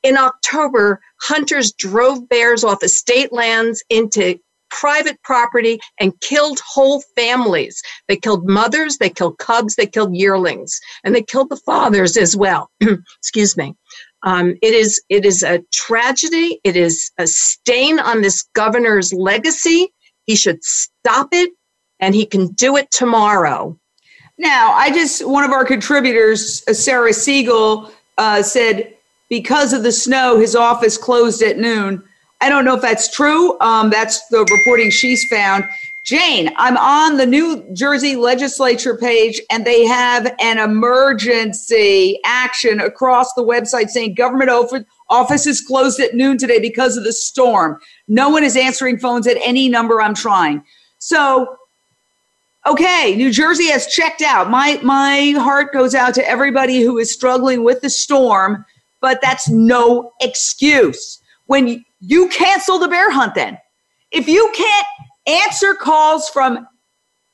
[0.03, 4.37] in October, hunters drove bears off of state lands into
[4.69, 7.81] private property and killed whole families.
[8.07, 12.35] They killed mothers, they killed cubs, they killed yearlings, and they killed the fathers as
[12.35, 12.69] well.
[13.19, 13.75] Excuse me.
[14.23, 16.59] Um, it is it is a tragedy.
[16.63, 19.93] It is a stain on this governor's legacy.
[20.25, 21.51] He should stop it,
[21.99, 23.77] and he can do it tomorrow.
[24.37, 28.93] Now, I just, one of our contributors, uh, Sarah Siegel, uh, said
[29.29, 32.03] because of the snow, his office closed at noon.
[32.41, 33.59] I don't know if that's true.
[33.61, 35.65] Um, that's the reporting she's found.
[36.03, 43.33] Jane, I'm on the New Jersey legislature page and they have an emergency action across
[43.33, 44.49] the website saying government
[45.09, 47.79] office is closed at noon today because of the storm.
[48.09, 50.65] No one is answering phones at any number I'm trying.
[50.99, 51.55] So,
[52.65, 54.49] okay, New Jersey has checked out.
[54.49, 58.65] My my heart goes out to everybody who is struggling with the storm,
[58.99, 61.21] but that's no excuse.
[61.45, 63.57] When you cancel the bear hunt then.
[64.13, 64.87] If you can't
[65.27, 66.67] answer calls from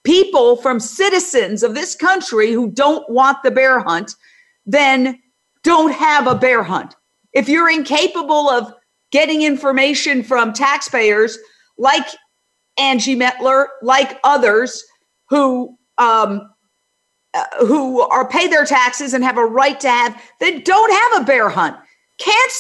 [0.04, 4.16] people, from citizens of this country who don't want the bear hunt,
[4.66, 5.20] then
[5.64, 6.96] don't have a bear hunt.
[7.34, 8.74] If you're incapable of
[9.12, 11.38] getting information from taxpayers
[11.78, 12.06] like
[12.80, 14.84] Angi Metler, like others
[15.30, 16.50] who um,
[17.34, 21.22] uh, who are pay their taxes and have a right to have, then don't have
[21.22, 21.76] a bear hunt.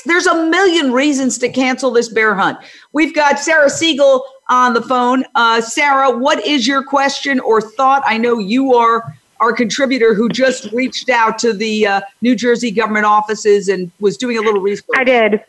[0.06, 2.58] There's a million reasons to cancel this bear hunt.
[2.94, 5.24] We've got Sarah Siegel on the phone.
[5.36, 8.04] Uh, Sarah, what is your question or thought?
[8.06, 12.72] I know you are our contributor who just reached out to the uh, New Jersey
[12.72, 14.90] government offices and was doing a little research.
[14.96, 15.44] I did.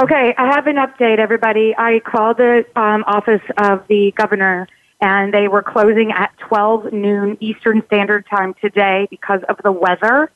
[0.00, 1.74] Okay, I have an update, everybody.
[1.76, 4.66] I called the um, office of the governor,
[5.00, 10.30] and they were closing at 12 noon Eastern Standard Time today because of the weather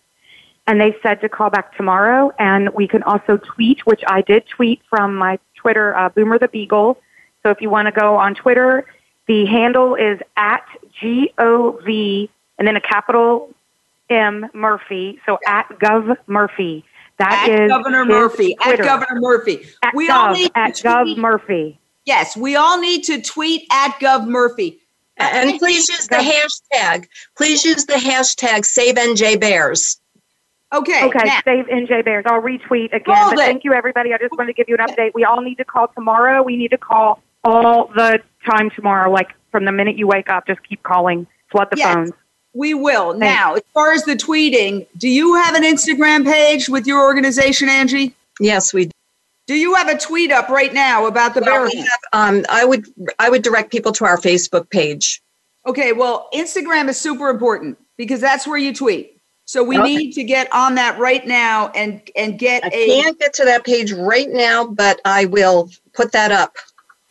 [0.67, 2.33] and they said to call back tomorrow.
[2.39, 6.49] And we can also tweet, which I did tweet from my Twitter, uh, Boomer the
[6.49, 6.99] Beagle.
[7.43, 8.87] So if you want to go on Twitter,
[9.27, 10.65] the handle is at
[11.01, 13.55] G O V and then a capital
[14.09, 15.21] M Murphy.
[15.27, 16.85] So at Gov Murphy.
[17.19, 18.57] That at is Governor Murphy.
[18.63, 18.83] Twitter.
[18.83, 19.69] At Governor Murphy.
[19.83, 21.17] At we Gov, all need at to Gov.
[21.17, 21.79] Murphy.
[22.07, 24.79] Yes, we all need to tweet at Gov Murphy.
[25.19, 27.07] And please use the hashtag.
[27.37, 30.01] Please use the hashtag Save NJ Bears.
[30.73, 31.05] Okay.
[31.05, 32.25] Okay, now- save NJ Bears.
[32.27, 33.17] I'll retweet again.
[33.17, 33.47] Hold But it.
[33.47, 34.15] thank you, everybody.
[34.15, 35.11] I just wanted to give you an update.
[35.15, 36.43] We all need to call tomorrow.
[36.43, 39.11] We need to call all the time tomorrow.
[39.11, 41.27] Like from the minute you wake up, just keep calling.
[41.51, 41.95] Flood the Yes.
[41.95, 42.13] phones.
[42.55, 43.15] We will.
[43.15, 47.69] Now, as far as the tweeting, do you have an Instagram page with your organization,
[47.69, 48.13] Angi?
[48.41, 48.91] Yes, we Do
[49.49, 52.45] Do you have a tweet up right now about the bear Well, we have, um,
[52.49, 52.87] I would
[53.19, 55.21] I would direct people to our Facebook page.
[55.67, 59.17] Okay, well, Instagram is super important because that's where you tweet.
[59.51, 59.97] So we Okay.
[59.97, 63.45] need to get on that right now and and get I a can't get to
[63.47, 66.55] that page right now, but I will put that up.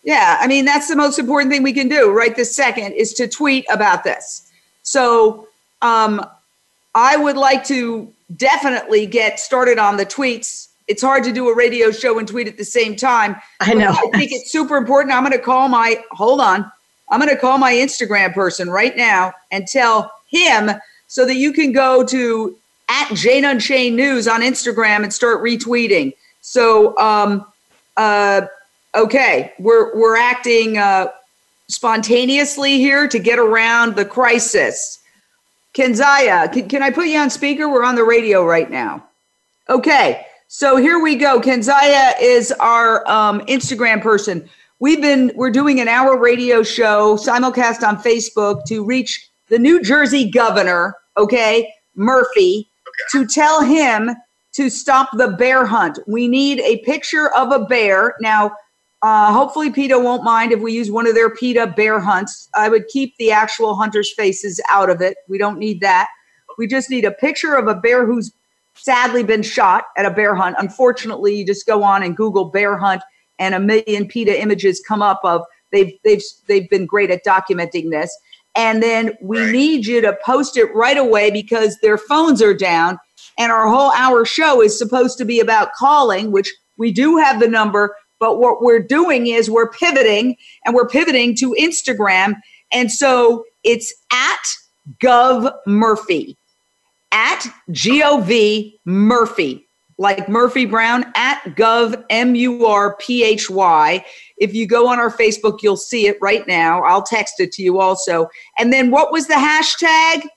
[0.03, 3.11] Yeah, I mean that's the most important thing we can do right this second is
[3.15, 4.49] to tweet about this.
[4.83, 5.49] So
[5.81, 6.25] um,
[6.95, 10.69] I would like to definitely get started on the tweets.
[10.87, 13.35] It's hard to do a radio show and tweet at the same time.
[13.59, 13.89] I know.
[13.89, 15.13] I think it's super important.
[15.13, 16.71] I'm going to call my hold on.
[17.11, 20.71] I'm going to call my Instagram person right now and tell him
[21.09, 22.55] so that you can go to
[22.87, 26.13] at Jane Unchained News on Instagram and start retweeting.
[26.41, 27.45] So, um,
[27.97, 28.41] uh,
[28.95, 31.07] okay, we're we're acting uh,
[31.67, 34.99] spontaneously here to get around the crisis.
[35.73, 37.69] Kenzaya, can, can I put you on speaker?
[37.69, 39.03] We're on the radio right now.
[39.67, 41.39] Okay, so here we go.
[41.39, 44.47] Kenzaya is our um, Instagram person.
[44.79, 49.81] We've been we're doing an hour radio show simulcast on Facebook to reach the New
[49.81, 52.69] Jersey governor, okay, Murphy,
[53.11, 54.11] to tell him
[54.53, 55.99] to stop the bear hunt.
[56.07, 58.15] We need a picture of a bear.
[58.21, 58.51] Now,
[59.01, 62.49] uh, hopefully PETA won't mind if we use one of their PETA bear hunts.
[62.53, 65.17] I would keep the actual hunters' faces out of it.
[65.27, 66.07] We don't need that.
[66.57, 68.33] We just need a picture of a bear who's
[68.73, 70.57] sadly been shot at a bear hunt.
[70.59, 73.01] Unfortunately, you just go on and Google bear hunt,
[73.37, 77.91] and a million PETA images come up of they've they've they've been great at documenting
[77.91, 78.15] this.
[78.55, 82.97] And then we need you to post it right away because their phones are down,
[83.37, 87.39] and our whole hour show is supposed to be about calling, which we do have
[87.39, 87.95] the number.
[88.19, 90.35] But what we're doing is we're pivoting,
[90.65, 92.35] and we're pivoting to Instagram,
[92.71, 94.43] and so it's at
[95.01, 96.37] Gov Murphy
[97.11, 104.05] at Gov Murphy, like Murphy Brown at Gov M U R P H Y.
[104.39, 106.81] If you go on our Facebook, you'll see it right now.
[106.83, 108.29] I'll text it to you also.
[108.57, 110.27] And then what was the hashtag?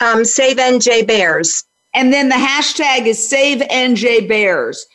[0.00, 1.64] Um, Save NJ Bears.
[1.94, 4.86] And then the hashtag is Save NJ Bears.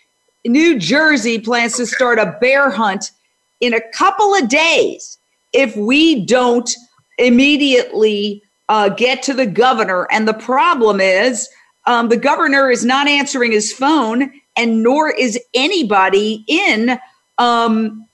[0.46, 3.12] New Jersey plans to start a bear hunt
[3.60, 5.18] in a couple of days
[5.54, 6.70] if we don't
[7.18, 10.08] immediately uh, get to the governor.
[10.12, 11.50] And the problem is
[11.88, 17.00] um, the governor is not answering his phone, and nor is anybody in
[17.38, 18.06] um,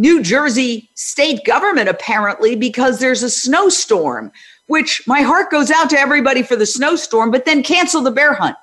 [0.00, 4.32] New Jersey state government, apparently, because there's a snowstorm,
[4.66, 8.34] which my heart goes out to everybody for the snowstorm, but then cancel the bear
[8.34, 8.56] hunt.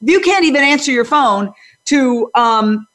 [0.00, 1.52] You can't even answer your phone
[1.86, 2.86] to um,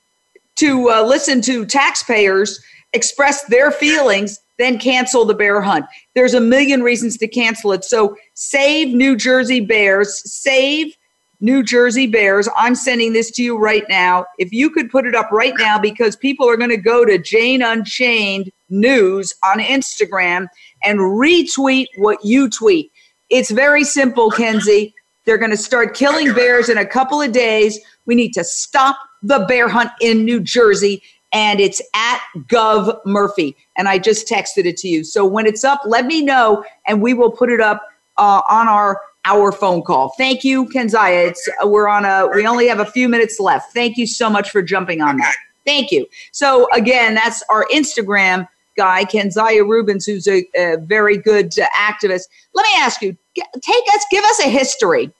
[0.55, 2.61] to uh, listen to taxpayers
[2.93, 5.85] express their feelings then cancel the bear hunt.
[6.15, 7.83] There's a million reasons to cancel it.
[7.83, 10.95] So save New Jersey Bears, save
[11.43, 12.47] New Jersey Bears.
[12.55, 14.25] I'm sending this to you right now.
[14.39, 17.17] If you could put it up right now, because people are going to go to
[17.17, 20.47] Jane Unchained News on Instagram
[20.85, 22.93] and retweet what you tweet.
[23.29, 24.95] It's very simple, Kenzie.
[25.25, 27.77] They're going to start killing bears in a couple of days.
[28.05, 31.03] We need to stop the bear hunt in New Jersey
[31.33, 33.57] and it's at Gov Murphy.
[33.75, 35.03] And I just texted it to you.
[35.03, 37.81] So when it's up, let me know, and we will put it up
[38.17, 40.09] uh, on our our phone call.
[40.17, 41.27] Thank you, Kenzia.
[41.27, 43.73] It's uh, we're on a we only have a few minutes left.
[43.73, 45.35] Thank you so much for jumping on that.
[45.65, 46.05] Thank you.
[46.31, 52.23] So again, that's our Instagram guy, Kenzia Rubens, who's a, a very good uh, activist.
[52.53, 55.11] Let me ask you, take us, give us a history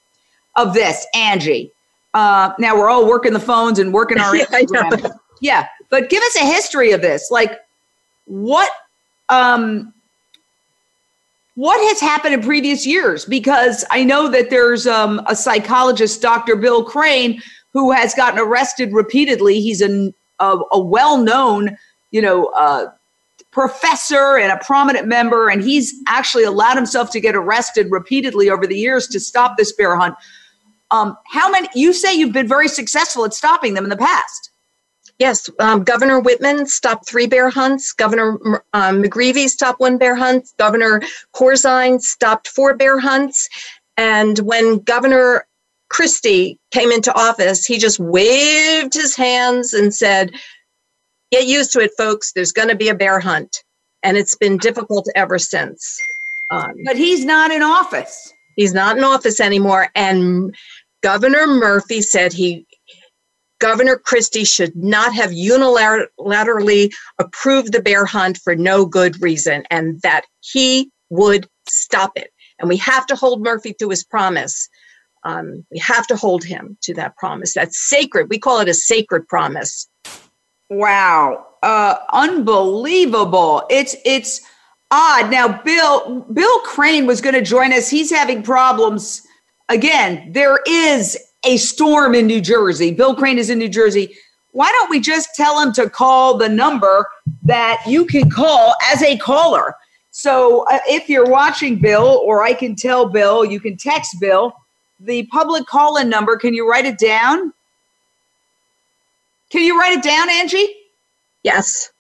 [0.56, 1.72] of this, Angi.
[2.14, 5.18] Uh, now we're all working the phones and working our Instagram.
[5.42, 7.32] yeah, but give us a history of this.
[7.32, 7.60] Like,
[8.26, 8.70] what
[9.30, 9.94] um,
[11.56, 13.26] what has happened in previous years?
[13.26, 16.56] Because I know that there's um, a psychologist, Dr.
[16.56, 17.42] Bill Crain,
[17.74, 19.60] who has gotten arrested repeatedly.
[19.62, 21.78] He's a, a, a well known,
[22.12, 22.92] you know, uh,
[23.52, 28.66] professor and a prominent member, and he's actually allowed himself to get arrested repeatedly over
[28.66, 30.16] the years to stop this bear hunt.
[30.90, 31.68] Um, how many?
[31.76, 34.50] You say you've been very successful at stopping them in the past.
[35.24, 37.94] Yes, um, Governor Whitman stopped three bear hunts.
[37.94, 38.34] Governor
[38.74, 40.50] um, McGreevey stopped one bear hunt.
[40.60, 41.02] Governor
[41.34, 43.48] Corzine stopped four bear hunts.
[43.96, 45.48] And when Governor
[45.90, 50.34] Christie came into office, he just waved his hands and said,
[51.32, 52.34] Get used to it, folks.
[52.34, 53.64] There's going to be a bear hunt.
[54.04, 55.98] And it's been difficult ever since.
[56.50, 58.34] Um, but he's not in office.
[58.58, 59.88] He's not in office anymore.
[59.96, 60.54] And
[61.02, 62.68] Governor Murphy said he
[63.64, 70.02] Governor Christie should not have unilaterally approved the bear hunt for no good reason and
[70.02, 72.32] that he would stop it.
[72.60, 74.68] And we have to hold Murphy to his promise.
[75.24, 77.54] Um, we have to hold him to that promise.
[77.54, 78.30] That's sacred.
[78.30, 79.88] We call it a sacred promise.
[80.70, 81.46] Wow.
[81.64, 83.64] Uh, unbelievable.
[83.70, 84.42] It's, it's,
[84.92, 85.32] odd.
[85.32, 87.90] Now, Bill Bill Crain was going to join us.
[87.90, 89.26] He's having problems.
[89.70, 92.92] Again, there is a storm in New Jersey.
[92.92, 94.16] Bill Crain is in New Jersey.
[94.52, 97.08] Why don't we just tell him to call the number
[97.44, 99.76] that you can call as a caller?
[100.12, 104.54] So uh, if you're watching Bill, or I can tell Bill, you can text Bill
[105.00, 106.38] the public call in number.
[106.38, 107.52] Can you write it down?
[109.50, 110.66] Can you write it down, Angi?
[111.44, 111.92] Yes.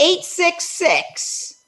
[0.00, 1.62] 866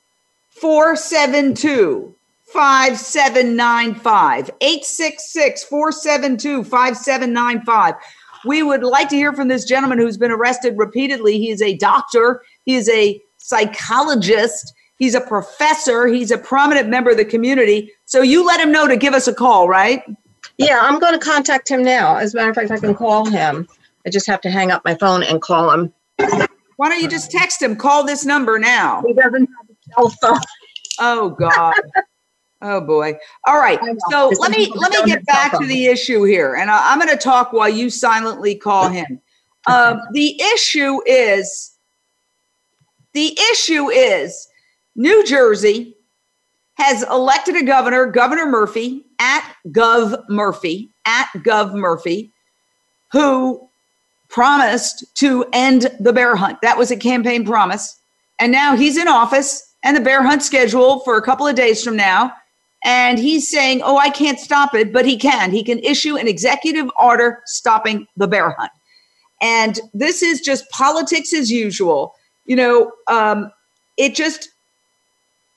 [0.51, 2.15] 472
[2.53, 7.95] 5795 866 472 5795.
[8.45, 11.39] We would like to hear from this gentleman who's been arrested repeatedly.
[11.39, 17.11] He is a doctor, he is a psychologist, he's a professor, he's a prominent member
[17.11, 17.93] of the community.
[18.07, 20.03] So you let him know to give us a call, right?
[20.57, 22.17] Yeah, I'm going to contact him now.
[22.17, 23.69] As a matter of fact, I can call him.
[24.07, 25.93] I just have to hang up my phone and call him.
[26.77, 27.77] Why don't you just text him?
[27.77, 29.03] Call this number now.
[29.07, 30.41] He doesn't have a cell phone.
[30.99, 31.75] Oh God.
[32.63, 33.19] Oh boy.
[33.47, 33.81] All right.
[34.11, 37.11] So let me let me get back to the issue here, and I, am going
[37.11, 39.21] to talk while you silently call him.
[39.67, 41.73] Um, the issue is
[43.13, 44.49] the issue is
[44.95, 45.97] New Jersey
[46.75, 52.33] has elected a governor, Governor Murphy, at Gov Murphy, at Gov Murphy,
[53.13, 53.69] who
[54.29, 56.59] promised to end the bear hunt.
[56.63, 58.01] That was a campaign promise.
[58.39, 61.83] And now he's in office and the bear hunt scheduled for a couple of days
[61.85, 62.33] from now
[62.85, 65.51] and he's saying, Oh, I can't stop it, but he can.
[65.51, 68.73] He can issue an executive order stopping the bear hunt.
[69.43, 72.15] And this is just politics as usual.
[72.45, 73.51] You know, um,
[73.97, 74.51] it just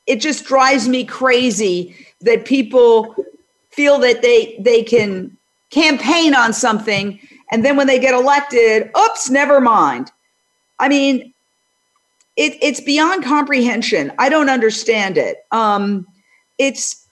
[0.06, 3.16] it just drives me crazy that people
[3.72, 5.36] feel that they they can
[5.70, 7.20] campaign on something
[7.54, 10.12] and then when they get elected, oops, never mind.
[10.80, 11.34] I mean,
[12.36, 14.12] it, it's beyond comprehension.
[14.18, 15.46] I don't understand it.
[15.52, 16.08] Um,
[16.58, 17.03] it's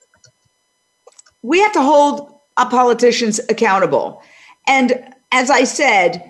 [1.41, 2.39] we have to hold
[2.69, 4.21] politicians accountable.
[4.67, 6.29] And as I said,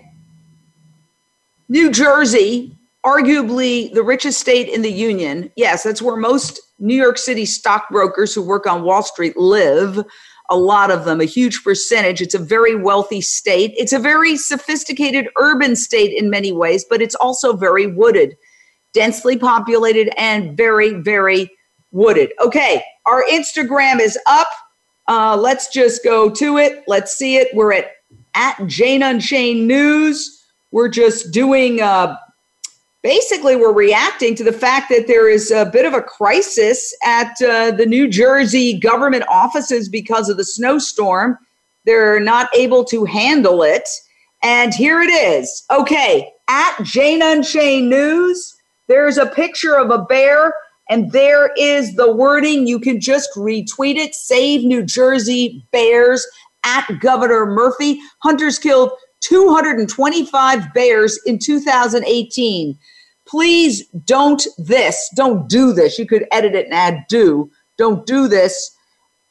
[1.68, 7.18] New Jersey, arguably the richest state in the union, yes, that's where most New York
[7.18, 10.04] City stockbrokers who work on Wall Street live.
[10.50, 12.22] A lot of them, a huge percentage.
[12.22, 13.74] It's a very wealthy state.
[13.78, 18.36] It's a very sophisticated urban state in many ways, but it's also very wooded,
[18.94, 21.50] densely populated, and very, very
[21.92, 22.34] wooded.
[22.44, 24.48] Okay, our Instagram is up.
[25.12, 26.86] Uh, let's just go to it.
[26.88, 27.50] Let's see it.
[27.54, 27.92] We're at
[28.34, 30.42] at Jane Unchained News.
[30.72, 32.16] We're just doing uh,
[33.02, 37.34] basically were reacting to the fact that there is a bit of a crisis at
[37.42, 41.38] uh, the New Jersey government offices because of the snowstorm.
[41.86, 43.90] They're not able to handle it.
[44.42, 45.66] And here it is.
[45.70, 48.56] Okay, at Jane Unchained News,
[48.88, 50.54] there's a picture of a bear,
[50.92, 52.68] and there is the wording.
[52.68, 54.14] You can just retweet it.
[54.14, 56.28] Save New Jersey Bears
[56.66, 57.98] at Governor Murphy.
[58.20, 62.78] Hunters killed 225 bears in 2018.
[63.26, 65.10] Please don't this.
[65.16, 65.98] Don't do this.
[65.98, 67.50] You could edit it and add do.
[67.78, 68.76] Don't do this.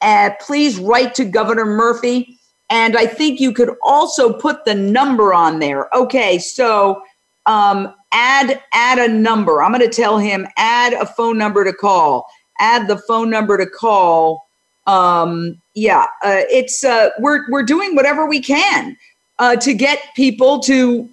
[0.01, 2.39] Uh, please write to Governor Murphy.
[2.71, 5.95] And I think you could also put the number on there.
[5.95, 7.03] Okay, so
[7.45, 9.61] um, add add a number.
[9.61, 12.27] I'm going to tell him add a phone number to call.
[12.59, 14.47] Add the phone number to call.
[14.87, 18.97] Um, yeah, uh, it's uh, we're we're doing whatever we can
[19.39, 21.09] uh, to get people to.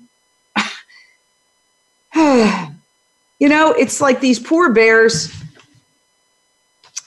[2.14, 5.32] you know, it's like these poor bears.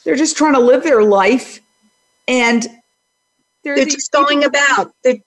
[0.03, 1.59] They're just trying to live their life,
[2.27, 2.63] and
[3.63, 4.93] they're, they're just going about.
[5.03, 5.17] They're,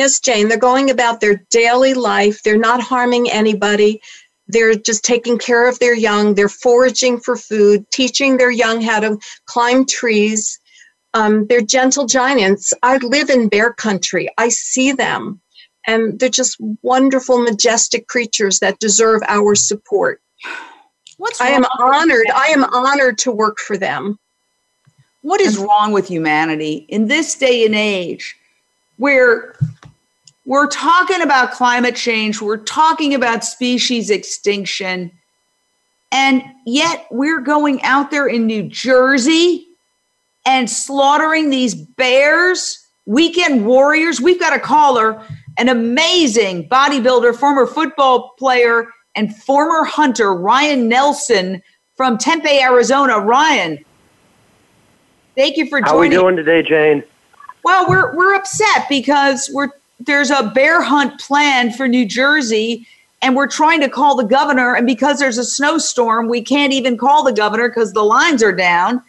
[0.00, 2.42] yes, Jane, they're going about their daily life.
[2.42, 4.00] They're not harming anybody.
[4.48, 6.34] They're just taking care of their young.
[6.34, 10.58] They're foraging for food, teaching their young how to climb trees.
[11.12, 12.72] Um, they're gentle giants.
[12.82, 14.30] I live in bear country.
[14.38, 15.38] I see them,
[15.86, 20.22] and they're just wonderful, majestic creatures that deserve our support.
[21.18, 22.30] What's I am honored.
[22.34, 24.18] I am honored to work for them.
[25.20, 28.36] What is wrong with humanity in this day and age
[28.96, 29.56] where
[30.50, 35.12] we're talking about climate change, we're talking about species extinction,
[36.10, 39.64] and yet we're going out there in New Jersey
[40.44, 44.20] and slaughtering these bears, weekend warriors.
[44.20, 45.22] We've got a caller,
[45.56, 51.62] an amazing bodybuilder, former football player, and former hunter, Ryan Nelson
[51.94, 53.20] from Tempe, Arizona.
[53.20, 53.78] Ryan,
[55.36, 55.92] Thank you for joining.
[55.92, 57.04] How are we doing today, Jane?
[57.62, 59.70] Well, we're we're upset because we're
[60.00, 62.86] there's a bear hunt planned for New Jersey
[63.22, 66.96] and we're trying to call the governor and because there's a snowstorm, we can't even
[66.96, 69.02] call the governor because the lines are down.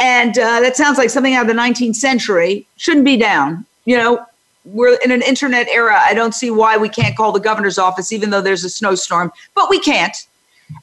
[0.00, 2.66] And uh, that sounds like something out of the 19th century.
[2.76, 3.64] Shouldn't be down.
[3.84, 4.26] You know,
[4.64, 6.00] we're in an internet era.
[6.02, 9.32] I don't see why we can't call the governor's office even though there's a snowstorm,
[9.54, 10.16] but we can't.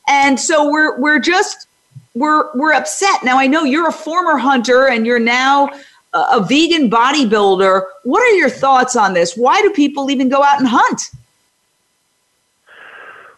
[0.08, 1.68] And so we're we're just
[2.14, 3.24] we're we're upset.
[3.24, 5.70] Now I know you're a former hunter and you're now
[6.14, 7.84] a, vegan bodybuilder.
[8.04, 9.36] What are your thoughts on this?
[9.36, 11.02] Why do people even go out and hunt?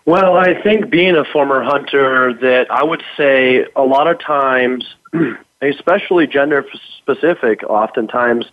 [0.06, 4.86] Well, I think being a former hunter, that I would say a lot of times,
[5.62, 6.66] especially gender
[7.00, 8.46] specific, oftentimes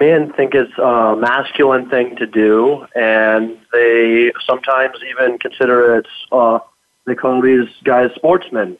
[0.00, 6.06] men think it's a masculine thing to do, and they sometimes even consider it.
[6.32, 6.60] Uh,
[7.06, 8.78] they call these guys sportsmen.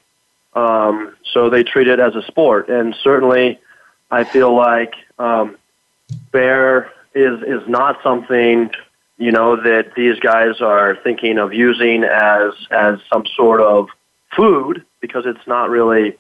[0.55, 3.61] Um, so they treat it as a sport, and certainly,
[4.11, 5.57] I feel like um,
[6.33, 8.71] bear is is not something
[9.19, 13.89] you know that these guys are thinking of using as as some sort of
[14.37, 16.17] food because it's not really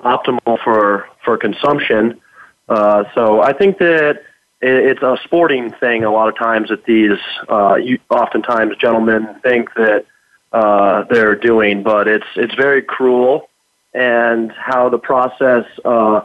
[0.00, 2.20] optimal for for consumption.
[2.68, 4.22] Uh, so I think that
[4.62, 7.18] it's a sporting thing a lot of times that these
[7.48, 10.04] uh, you, oftentimes gentlemen think that
[10.52, 13.48] uh, they're doing, but it's it's very cruel
[13.94, 16.20] and how the process uh,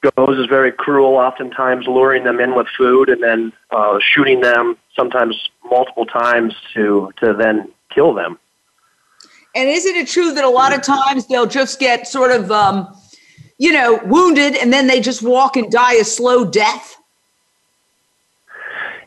[0.00, 4.76] goes is very cruel, oftentimes luring them in with food and then uh, shooting them
[4.94, 8.38] sometimes multiple times to, to then kill them.
[9.54, 12.94] And isn't it true that a lot of times they'll just get sort of, um,
[13.58, 16.96] you know, wounded and then they just walk and die a slow death?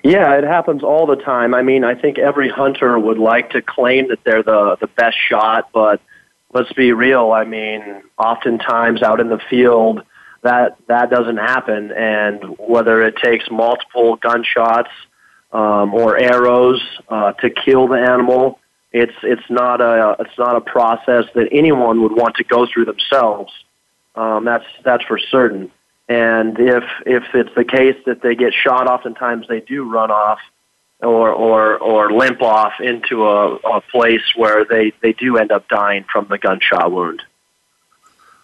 [0.04, 1.54] Yeah, it happens all the time.
[1.54, 5.16] I mean, I think every hunter would like to claim that they're the, the best
[5.30, 6.02] shot, but
[6.54, 7.32] let's be real.
[7.32, 10.02] I mean, oftentimes out in the field,
[10.44, 14.90] that that doesn't happen, and whether it takes multiple gunshots
[15.52, 18.60] um, or arrows uh, to kill the animal,
[18.92, 22.86] it's it's not a it's not a process that anyone would want to go through
[22.86, 23.52] themselves.
[24.16, 25.72] Um, that's that's for certain.
[26.10, 30.40] And if if it's the case that they get shot, oftentimes they do run off
[31.00, 35.68] or or or limp off into a, a place where they they do end up
[35.70, 37.22] dying from the gunshot wound.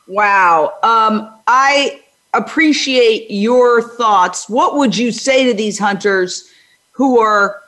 [0.08, 2.02] Wow, um, I
[2.34, 4.50] appreciate your thoughts.
[4.50, 6.50] What would you say to these hunters
[6.92, 7.62] who are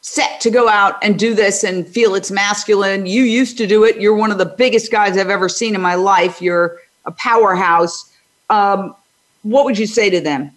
[0.00, 3.06] set to go out and do this and feel it's masculine?
[3.06, 4.00] You used to do it.
[4.00, 6.40] You're one of the biggest guys I've ever seen in my life.
[6.40, 8.12] You're a powerhouse.
[8.48, 8.94] Um,
[9.42, 10.50] what would you say to them?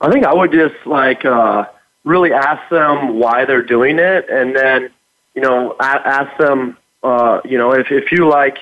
[0.00, 1.24] I think I would just like.
[1.24, 1.66] Uh,
[2.04, 4.90] really ask them why they're doing it, and then
[5.36, 8.58] you know ask them uh, you know, if if you like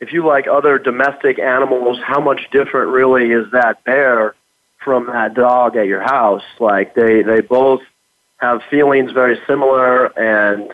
[0.00, 4.34] if you like other domestic animals, how much different really is that bear
[4.84, 6.44] from that dog at your house?
[6.60, 7.80] Like they they both
[8.38, 10.70] have feelings very similar and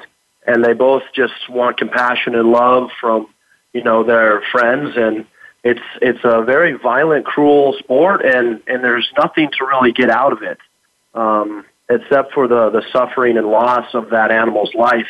[0.47, 3.27] and they both just want compassion and love from
[3.73, 5.27] you know their friends and
[5.62, 10.33] it's it's a very violent cruel sport and and there's nothing to really get out
[10.33, 10.59] of it
[11.14, 15.07] um, except for the the suffering and loss of that animal's life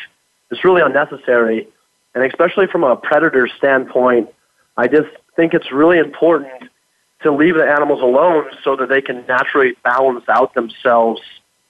[0.50, 1.66] it's really unnecessary
[2.14, 4.28] and especially from a predator standpoint
[4.76, 6.70] i just think it's really important
[7.22, 11.20] to leave the animals alone so that they can naturally balance out themselves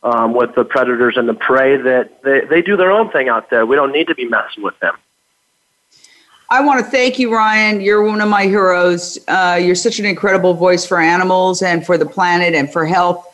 [0.02, 3.50] um, with the predators and the prey that they, they do their own thing out
[3.50, 3.64] there.
[3.66, 4.94] We don't need to be messing with them.
[6.50, 7.80] I want to thank you, Ryan.
[7.80, 9.18] You're one of my heroes.
[9.26, 13.26] Uh, you're such an incredible voice for animals and for the planet and for health.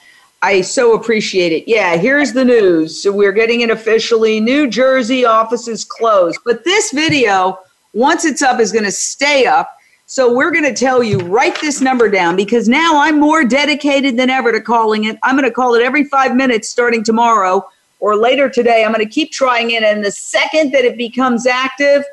[0.43, 1.67] I so appreciate it.
[1.67, 3.03] Yeah, here's the news.
[3.03, 4.39] So we're getting it officially.
[4.39, 6.39] New Jersey offices closed.
[6.45, 7.59] But this video,
[7.93, 9.79] once it's up, is going to stay up
[10.11, 14.17] so we're going to tell you, write this number down because now I'm more dedicated
[14.17, 15.19] than ever to calling it.
[15.23, 17.63] I'm going to call it every five minutes starting tomorrow
[18.01, 18.87] or later today.
[18.87, 19.83] I'm going to keep trying it.
[19.83, 22.05] And the second that it becomes active,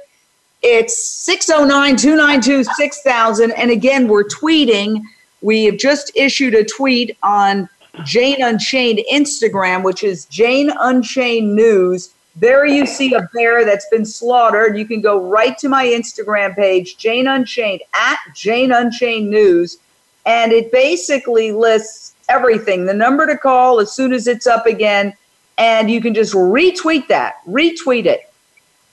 [0.61, 3.51] it's 609 292 6000.
[3.51, 5.01] And again, we're tweeting.
[5.39, 7.69] We have just issued a tweet on
[8.03, 12.13] Jane Unchained Instagram, which is Jane Unchained News.
[12.35, 14.77] There you see a bear that's been slaughtered.
[14.77, 19.77] You can go right to my Instagram page, Jane Unchained, at Jane Unchained News.
[20.25, 25.13] And it basically lists everything, the number to call as soon as it's up again.
[25.57, 28.31] And you can just retweet that, retweet it.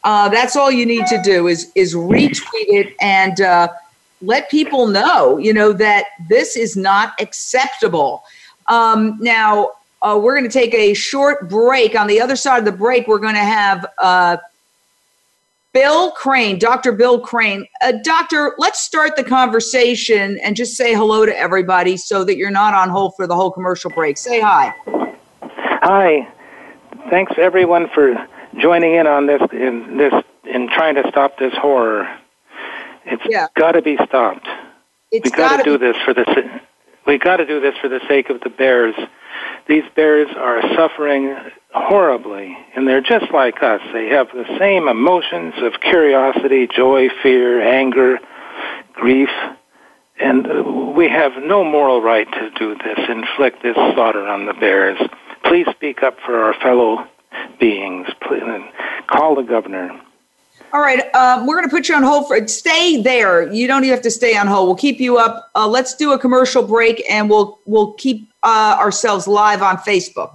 [0.05, 3.69] Uh, that's all you need to do is, is retweet it and uh,
[4.21, 8.25] let people know, you know, that this is not acceptable.
[8.69, 9.71] Um, now,
[10.03, 11.95] uh, we're going to take a short break.
[11.95, 14.37] On the other side of the break, we're going to have uh,
[15.73, 16.93] Bill Crain, Dr.
[16.93, 17.67] Bill Crain.
[17.81, 22.51] Uh, doctor, let's start the conversation and just say hello to everybody so that you're
[22.51, 24.19] not on hold for the whole commercial break.
[24.19, 24.75] Say hi.
[25.83, 26.29] Hi.
[27.09, 28.15] Thanks everyone for
[28.59, 30.13] joining in on this in this
[30.45, 32.09] in trying to stop this horror.
[33.07, 33.47] It's yeah.
[33.55, 34.47] got to be stopped.
[35.11, 36.25] It's we got to do this for the
[37.07, 38.95] we got to do this for the sake of the bears
[39.69, 41.37] these bears are suffering
[41.73, 43.81] horribly, and they're just like us.
[43.93, 48.19] They have the same emotions of curiosity, joy, fear, anger,
[48.93, 49.29] grief,
[50.21, 54.99] and we have no moral right to do this, inflict this slaughter on the bears.
[55.45, 57.07] Please speak up for our fellow
[57.59, 58.09] beings.
[58.21, 58.43] Please,
[59.07, 60.01] call the governor.
[60.73, 62.49] All right, um, we're going to put you on hold for.
[62.49, 63.53] Stay there.
[63.53, 64.69] You don't even have to stay on hold.
[64.69, 65.51] We'll keep you up.
[65.55, 70.35] Uh, let's do a commercial break, and we'll we'll keep uh, ourselves live on Facebook.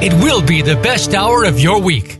[0.00, 2.19] it will be the best hour of your week.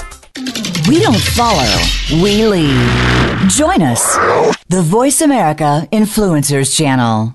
[0.87, 1.69] We don't follow,
[2.23, 3.49] we lead.
[3.49, 4.15] Join us,
[4.67, 7.33] the Voice America Influencers Channel.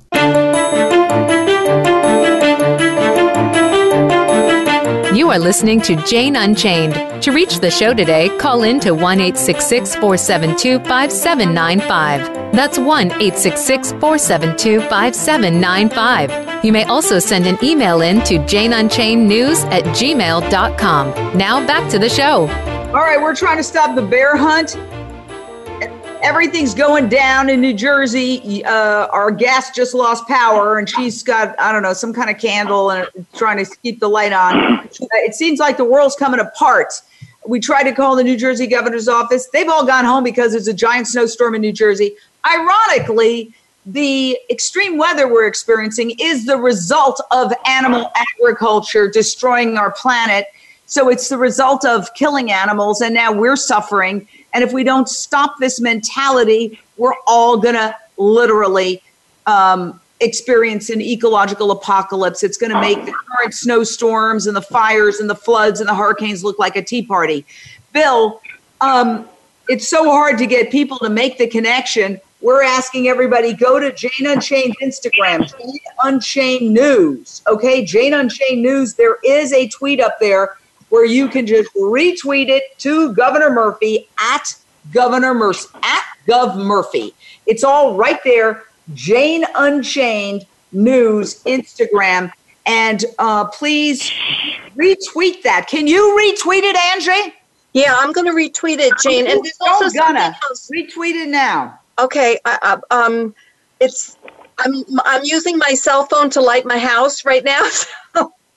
[5.15, 7.23] You are listening to Jane Unchained.
[7.23, 12.53] To reach the show today, call in to 1 472 5795.
[12.53, 16.65] That's 1 472 5795.
[16.65, 21.39] You may also send an email in to janeunchainednews at gmail.com.
[21.39, 22.49] Now back to the show.
[22.97, 24.77] All right, we're trying to stop the bear hunt
[26.23, 28.65] everything's going down in New Jersey.
[28.65, 32.39] Uh, our gas just lost power, and she's got I don't know some kind of
[32.39, 34.89] candle and trying to keep the light on.
[34.91, 37.01] It seems like the world's coming apart.
[37.47, 39.49] We tried to call the New Jersey governor's office.
[39.53, 42.17] They've all gone home because there's a giant snowstorm in New Jersey.
[42.45, 43.55] Ironically,
[43.87, 50.47] the extreme weather we're experiencing is the result of animal agriculture destroying our planet.
[50.87, 54.27] So it's the result of killing animals, and now we're suffering.
[54.55, 59.03] And if we don't stop this mentality, we're all going to literally
[59.47, 62.43] um, experience an ecological apocalypse.
[62.43, 65.95] It's going to make the current snowstorms and the fires and the floods and the
[65.95, 67.45] hurricanes look like a tea party.
[67.93, 68.41] Bill,
[68.81, 69.29] um,
[69.69, 72.21] it's so hard to get people to make the connection.
[72.41, 77.43] We're asking everybody go to Jane Unchained Instagram, Jane Unchained News.
[77.49, 78.95] Okay, Jane Unchained News.
[78.95, 80.57] There is a tweet up there
[80.97, 84.55] where you can just retweet it to Governor Murphy at
[84.95, 87.13] Governor Murphy at Gov Murphy.
[87.45, 88.65] It's all right there.
[88.95, 92.33] Jane Unchained News Instagram,
[92.65, 94.11] and uh, please
[94.75, 95.67] retweet that.
[95.69, 97.35] Can you retweet it, Angi?
[97.75, 99.27] Yeah, I'm going to retweet it, Jane.
[99.27, 100.35] And there's also gonna
[100.73, 101.79] retweet it now.
[101.99, 103.35] Okay, uh, um,
[103.81, 104.17] it's
[104.59, 107.69] I'm I'm using my cell phone to light my house right now.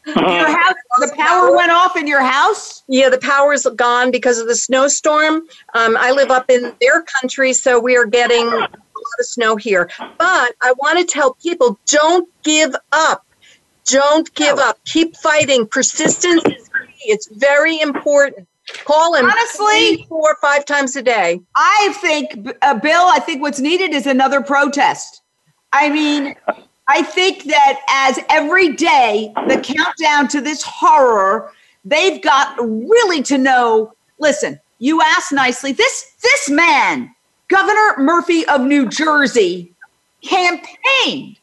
[0.05, 2.83] So your house, the power went off in your house?
[2.87, 5.47] Yeah, the power's gone because of the snowstorm.
[5.75, 9.55] Um, I live up in their country, so we are getting a lot of snow
[9.55, 9.89] here.
[9.99, 13.25] But I want to tell people don't give up.
[13.85, 14.77] Don't give up.
[14.85, 15.67] Keep fighting.
[15.67, 17.11] Persistence is key.
[17.11, 18.47] It's very important.
[18.85, 21.41] Call him honestly three, four, five times a day.
[21.55, 23.05] I think, uh, Bill.
[23.05, 25.21] I think what's needed is another protest.
[25.71, 26.35] I mean,
[26.89, 31.51] I think that as every day the countdown to this horror,
[31.85, 33.93] they've got really to know.
[34.17, 35.71] Listen, you asked nicely.
[35.71, 37.13] This this man,
[37.47, 39.71] Governor Murphy of New Jersey,
[40.23, 41.37] campaigned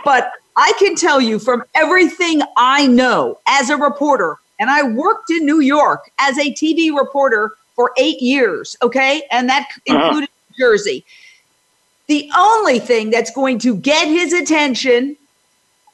[0.03, 5.29] But I can tell you from everything I know as a reporter, and I worked
[5.29, 9.23] in New York as a TV reporter for eight years, okay?
[9.31, 11.05] And that included New Jersey.
[12.07, 15.15] The only thing that's going to get his attention,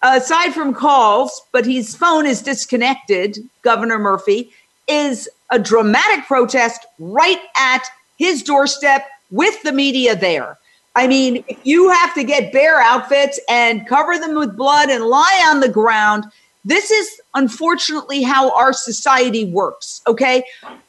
[0.02, 4.52] aside from calls, but his phone is disconnected, Governor Murphy,
[4.88, 7.84] is a dramatic protest right at
[8.18, 10.58] his doorstep with the media there.
[10.96, 15.04] I mean, if you have to get bear outfits and cover them with blood and
[15.04, 16.26] lie on the ground,
[16.64, 20.02] this is unfortunately how our society works.
[20.08, 20.44] Okay.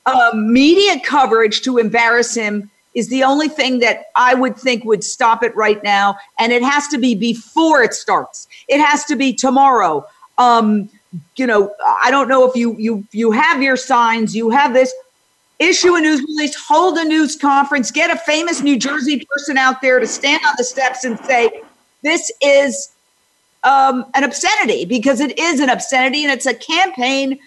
[0.06, 5.04] Um, media coverage to embarrass him is the only thing that I would think would
[5.04, 6.16] stop it right now.
[6.38, 10.06] And it has to be before it starts, it has to be tomorrow.
[10.38, 10.88] Um,
[11.36, 14.94] you know, I don't know if you you you have your signs, you have this
[15.58, 19.80] issue a news release, hold a news conference, get a famous New Jersey person out
[19.80, 21.62] there to stand on the steps and say,
[22.02, 22.92] this is
[23.64, 27.38] um, an obscenity because it is an obscenity and it's a campaign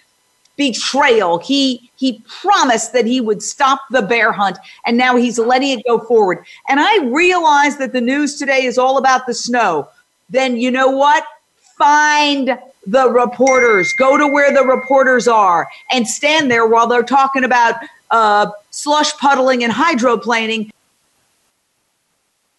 [0.56, 1.38] betrayal.
[1.38, 5.84] He he promised that he would stop the bear hunt and now he's letting it
[5.86, 6.44] go forward.
[6.68, 9.88] And I realize that the news today is all about the snow.
[10.28, 11.24] Then you know what?
[11.78, 13.92] Find the reporters.
[13.94, 17.76] Go to where the reporters are and stand there while they're talking about
[18.10, 20.70] uh, slush puddling and hydroplaning.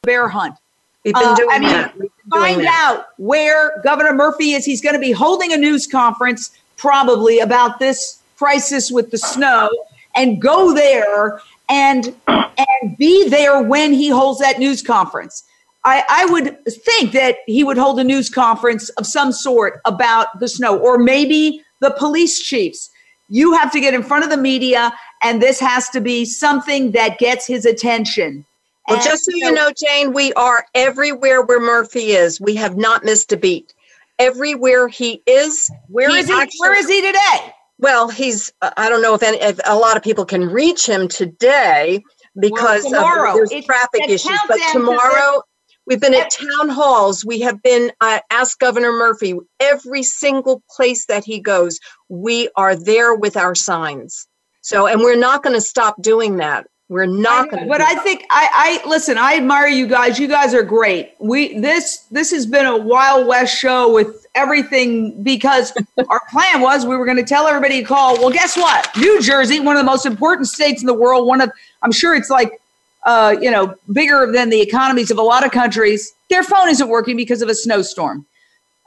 [0.04, 0.56] Bear hunt.
[1.04, 1.94] We've been Uh, doing I mean, that.
[2.30, 2.90] Find that.
[2.90, 4.66] out where Governor Murphy is.
[4.66, 9.70] He's going to be holding a news conference probably about this crisis with the snow,
[10.16, 15.44] and go there and and be there when he holds that news conference.
[15.84, 20.40] I, I would think that he would hold a news conference of some sort about
[20.40, 22.90] the snow, or maybe the police chiefs.
[23.30, 26.92] You have to get in front of the media, and this has to be something
[26.92, 28.46] that gets his attention.
[28.88, 32.42] Well, And just so you know, Jane, we are everywhere where Murphy is.
[32.42, 33.74] We have not missed a beat.
[34.20, 36.50] Everywhere he is, Where is he?
[36.60, 37.54] Where is he today?
[37.78, 38.52] Well, he's.
[38.62, 42.04] uh, I don't know if, any, if a lot of people can reach him today
[42.40, 43.42] because Well, tomorrow.
[43.42, 44.40] of, there's traffic issues.
[44.48, 45.44] But tomorrow,
[45.88, 47.26] we've been at town halls.
[47.26, 51.80] We have been uh, asked Governor Murphy every single place that he goes.
[52.10, 54.28] We are there with our signs.
[54.62, 56.68] So, and we're not going to stop doing that.
[56.92, 57.70] We're not going to.
[57.70, 59.18] But I think I, I listen.
[59.18, 60.20] I admire you guys.
[60.20, 61.14] You guys are great.
[61.20, 65.72] We this this has been a Wild West show with everything because
[66.10, 68.20] our plan was we were going to tell everybody to call.
[68.20, 68.90] Well, guess what?
[68.98, 71.26] New Jersey, one of the most important states in the world.
[71.26, 71.50] One of
[71.82, 72.60] I'm sure it's like
[73.04, 76.14] uh, you know bigger than the economies of a lot of countries.
[76.30, 78.26] Their phone isn't working because of a snowstorm.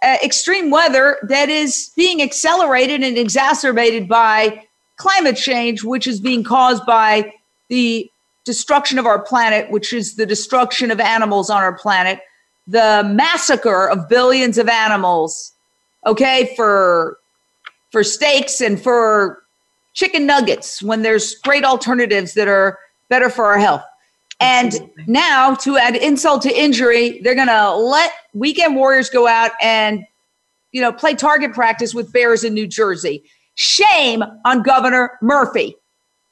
[0.03, 4.67] Uh, extreme weather that is being accelerated and exacerbated by
[4.97, 7.33] climate change, which is being caused by
[7.69, 8.11] the
[8.45, 12.21] destruction of our planet, which is the destruction of animals on our planet,
[12.67, 15.53] the massacre of billions of animals,
[16.07, 17.19] okay, for
[17.91, 19.43] for steaks and for
[19.93, 22.79] chicken nuggets when there's great alternatives that are
[23.09, 23.85] better for our health.
[24.41, 29.53] And now to add insult to injury, they're going to let weekend warriors go out
[29.63, 30.05] and
[30.75, 33.23] you know, play target practice with bears in New Jersey.
[33.55, 35.77] Shame on Governor Murphy.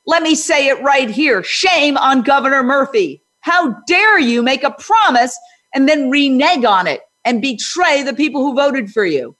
[0.06, 1.42] Let me say it right here.
[1.42, 3.22] Shame on Governor Murphy.
[3.40, 5.38] How dare you make a promise
[5.74, 9.36] and then renege on it and betray the people who voted for you?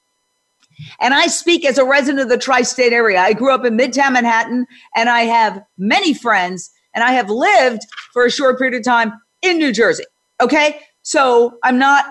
[1.01, 3.20] And I speak as a resident of the tri state area.
[3.20, 4.66] I grew up in Midtown Manhattan
[4.97, 9.12] and I have many friends and I have lived for a short period of time
[9.43, 10.05] in New Jersey.
[10.41, 10.80] Okay.
[11.03, 12.05] So I'm not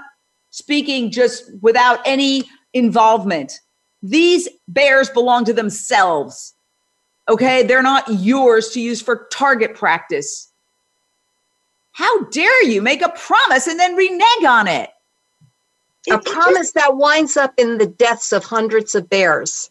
[0.49, 2.43] speaking just without any
[2.73, 3.59] involvement.
[4.03, 6.53] These bears belong to themselves.
[7.29, 7.63] Okay.
[7.63, 10.51] They're not yours to use for target practice.
[11.93, 14.89] How dare you make a promise and then renege on it?
[16.09, 19.69] a promise that winds up in the deaths of hundreds of bears.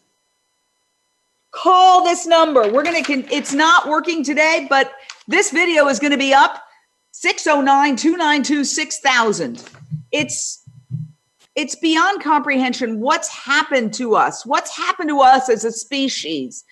[1.51, 2.71] Call this number.
[2.71, 4.93] We're going to, it's not working today, but
[5.27, 6.63] this video is going to be up
[7.11, 9.63] 609 292 6000.
[10.11, 10.60] It's,
[11.55, 16.63] it's beyond comprehension what's happened to us, what's happened to us as a species.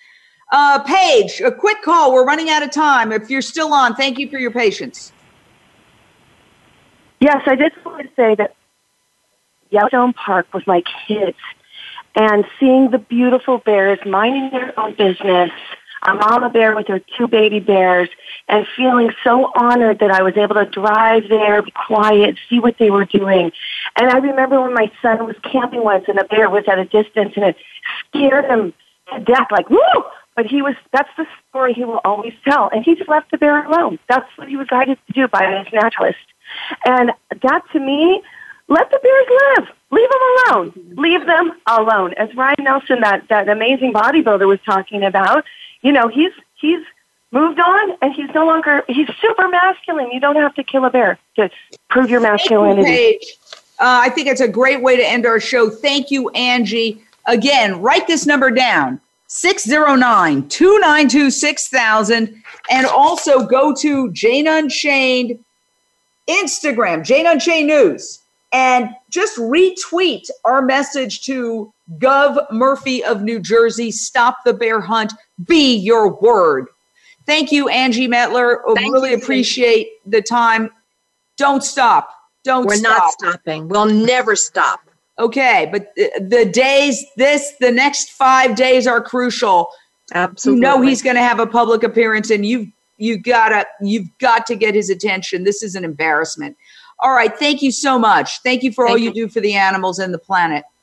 [0.52, 2.12] Uh, Paige, a quick call.
[2.12, 3.12] We're running out of time.
[3.12, 5.12] If you're still on, thank you for your patience.
[7.20, 8.56] Yes, I just want to say that
[9.70, 11.36] Yellowstone Park with my kids
[12.16, 15.50] and seeing the beautiful bears minding their own business,
[16.02, 18.08] a mama bear with her two baby bears,
[18.48, 22.78] and feeling so honored that I was able to drive there, be quiet, see what
[22.78, 23.52] they were doing.
[23.96, 26.84] And I remember when my son was camping once and a bear was at a
[26.84, 27.56] distance and it
[28.08, 28.72] scared him
[29.12, 29.78] to death, like, woo!
[30.36, 32.70] But he was, that's the story he will always tell.
[32.72, 33.98] And he just left the bear alone.
[34.08, 36.18] That's what he was guided to do by his naturalist.
[36.86, 38.22] And that to me,
[38.68, 39.26] let the bears
[39.56, 39.76] live.
[39.90, 40.94] Leave them alone.
[40.96, 42.14] Leave them alone.
[42.14, 45.44] As Ryan Nelson, that, that amazing bodybuilder was talking about,
[45.82, 46.84] you know, he's, he's
[47.32, 50.10] moved on and he's no longer, he's super masculine.
[50.10, 51.50] You don't have to kill a bear to
[51.88, 53.18] prove your masculinity.
[53.78, 55.70] Uh, I think it's a great way to end our show.
[55.70, 57.00] Thank you, Angi.
[57.26, 62.42] Again, write this number down 609 292 6000.
[62.70, 65.42] And also go to Jane Unchained
[66.28, 68.20] Instagram, Jane Unchained News,
[68.52, 75.12] and just retweet our message to Gov Murphy of New Jersey Stop the Bear Hunt.
[75.44, 76.66] Be your word.
[77.26, 78.58] Thank you, Angi Metler.
[78.74, 79.16] Thank really you.
[79.16, 80.70] appreciate the time.
[81.36, 82.10] Don't stop.
[82.44, 82.98] Don't We're stop.
[82.98, 83.68] not stopping.
[83.68, 84.80] We'll never stop.
[85.18, 89.68] Okay, but the, the days, this, the next five days are crucial.
[90.14, 90.56] Absolutely.
[90.56, 94.46] You know he's going to have a public appearance, and you've you gotta you've got
[94.46, 95.44] to get his attention.
[95.44, 96.56] This is an embarrassment.
[97.00, 98.42] All right, thank you so much.
[98.42, 99.14] Thank you for all you, you.
[99.14, 100.64] do for the animals and the planet.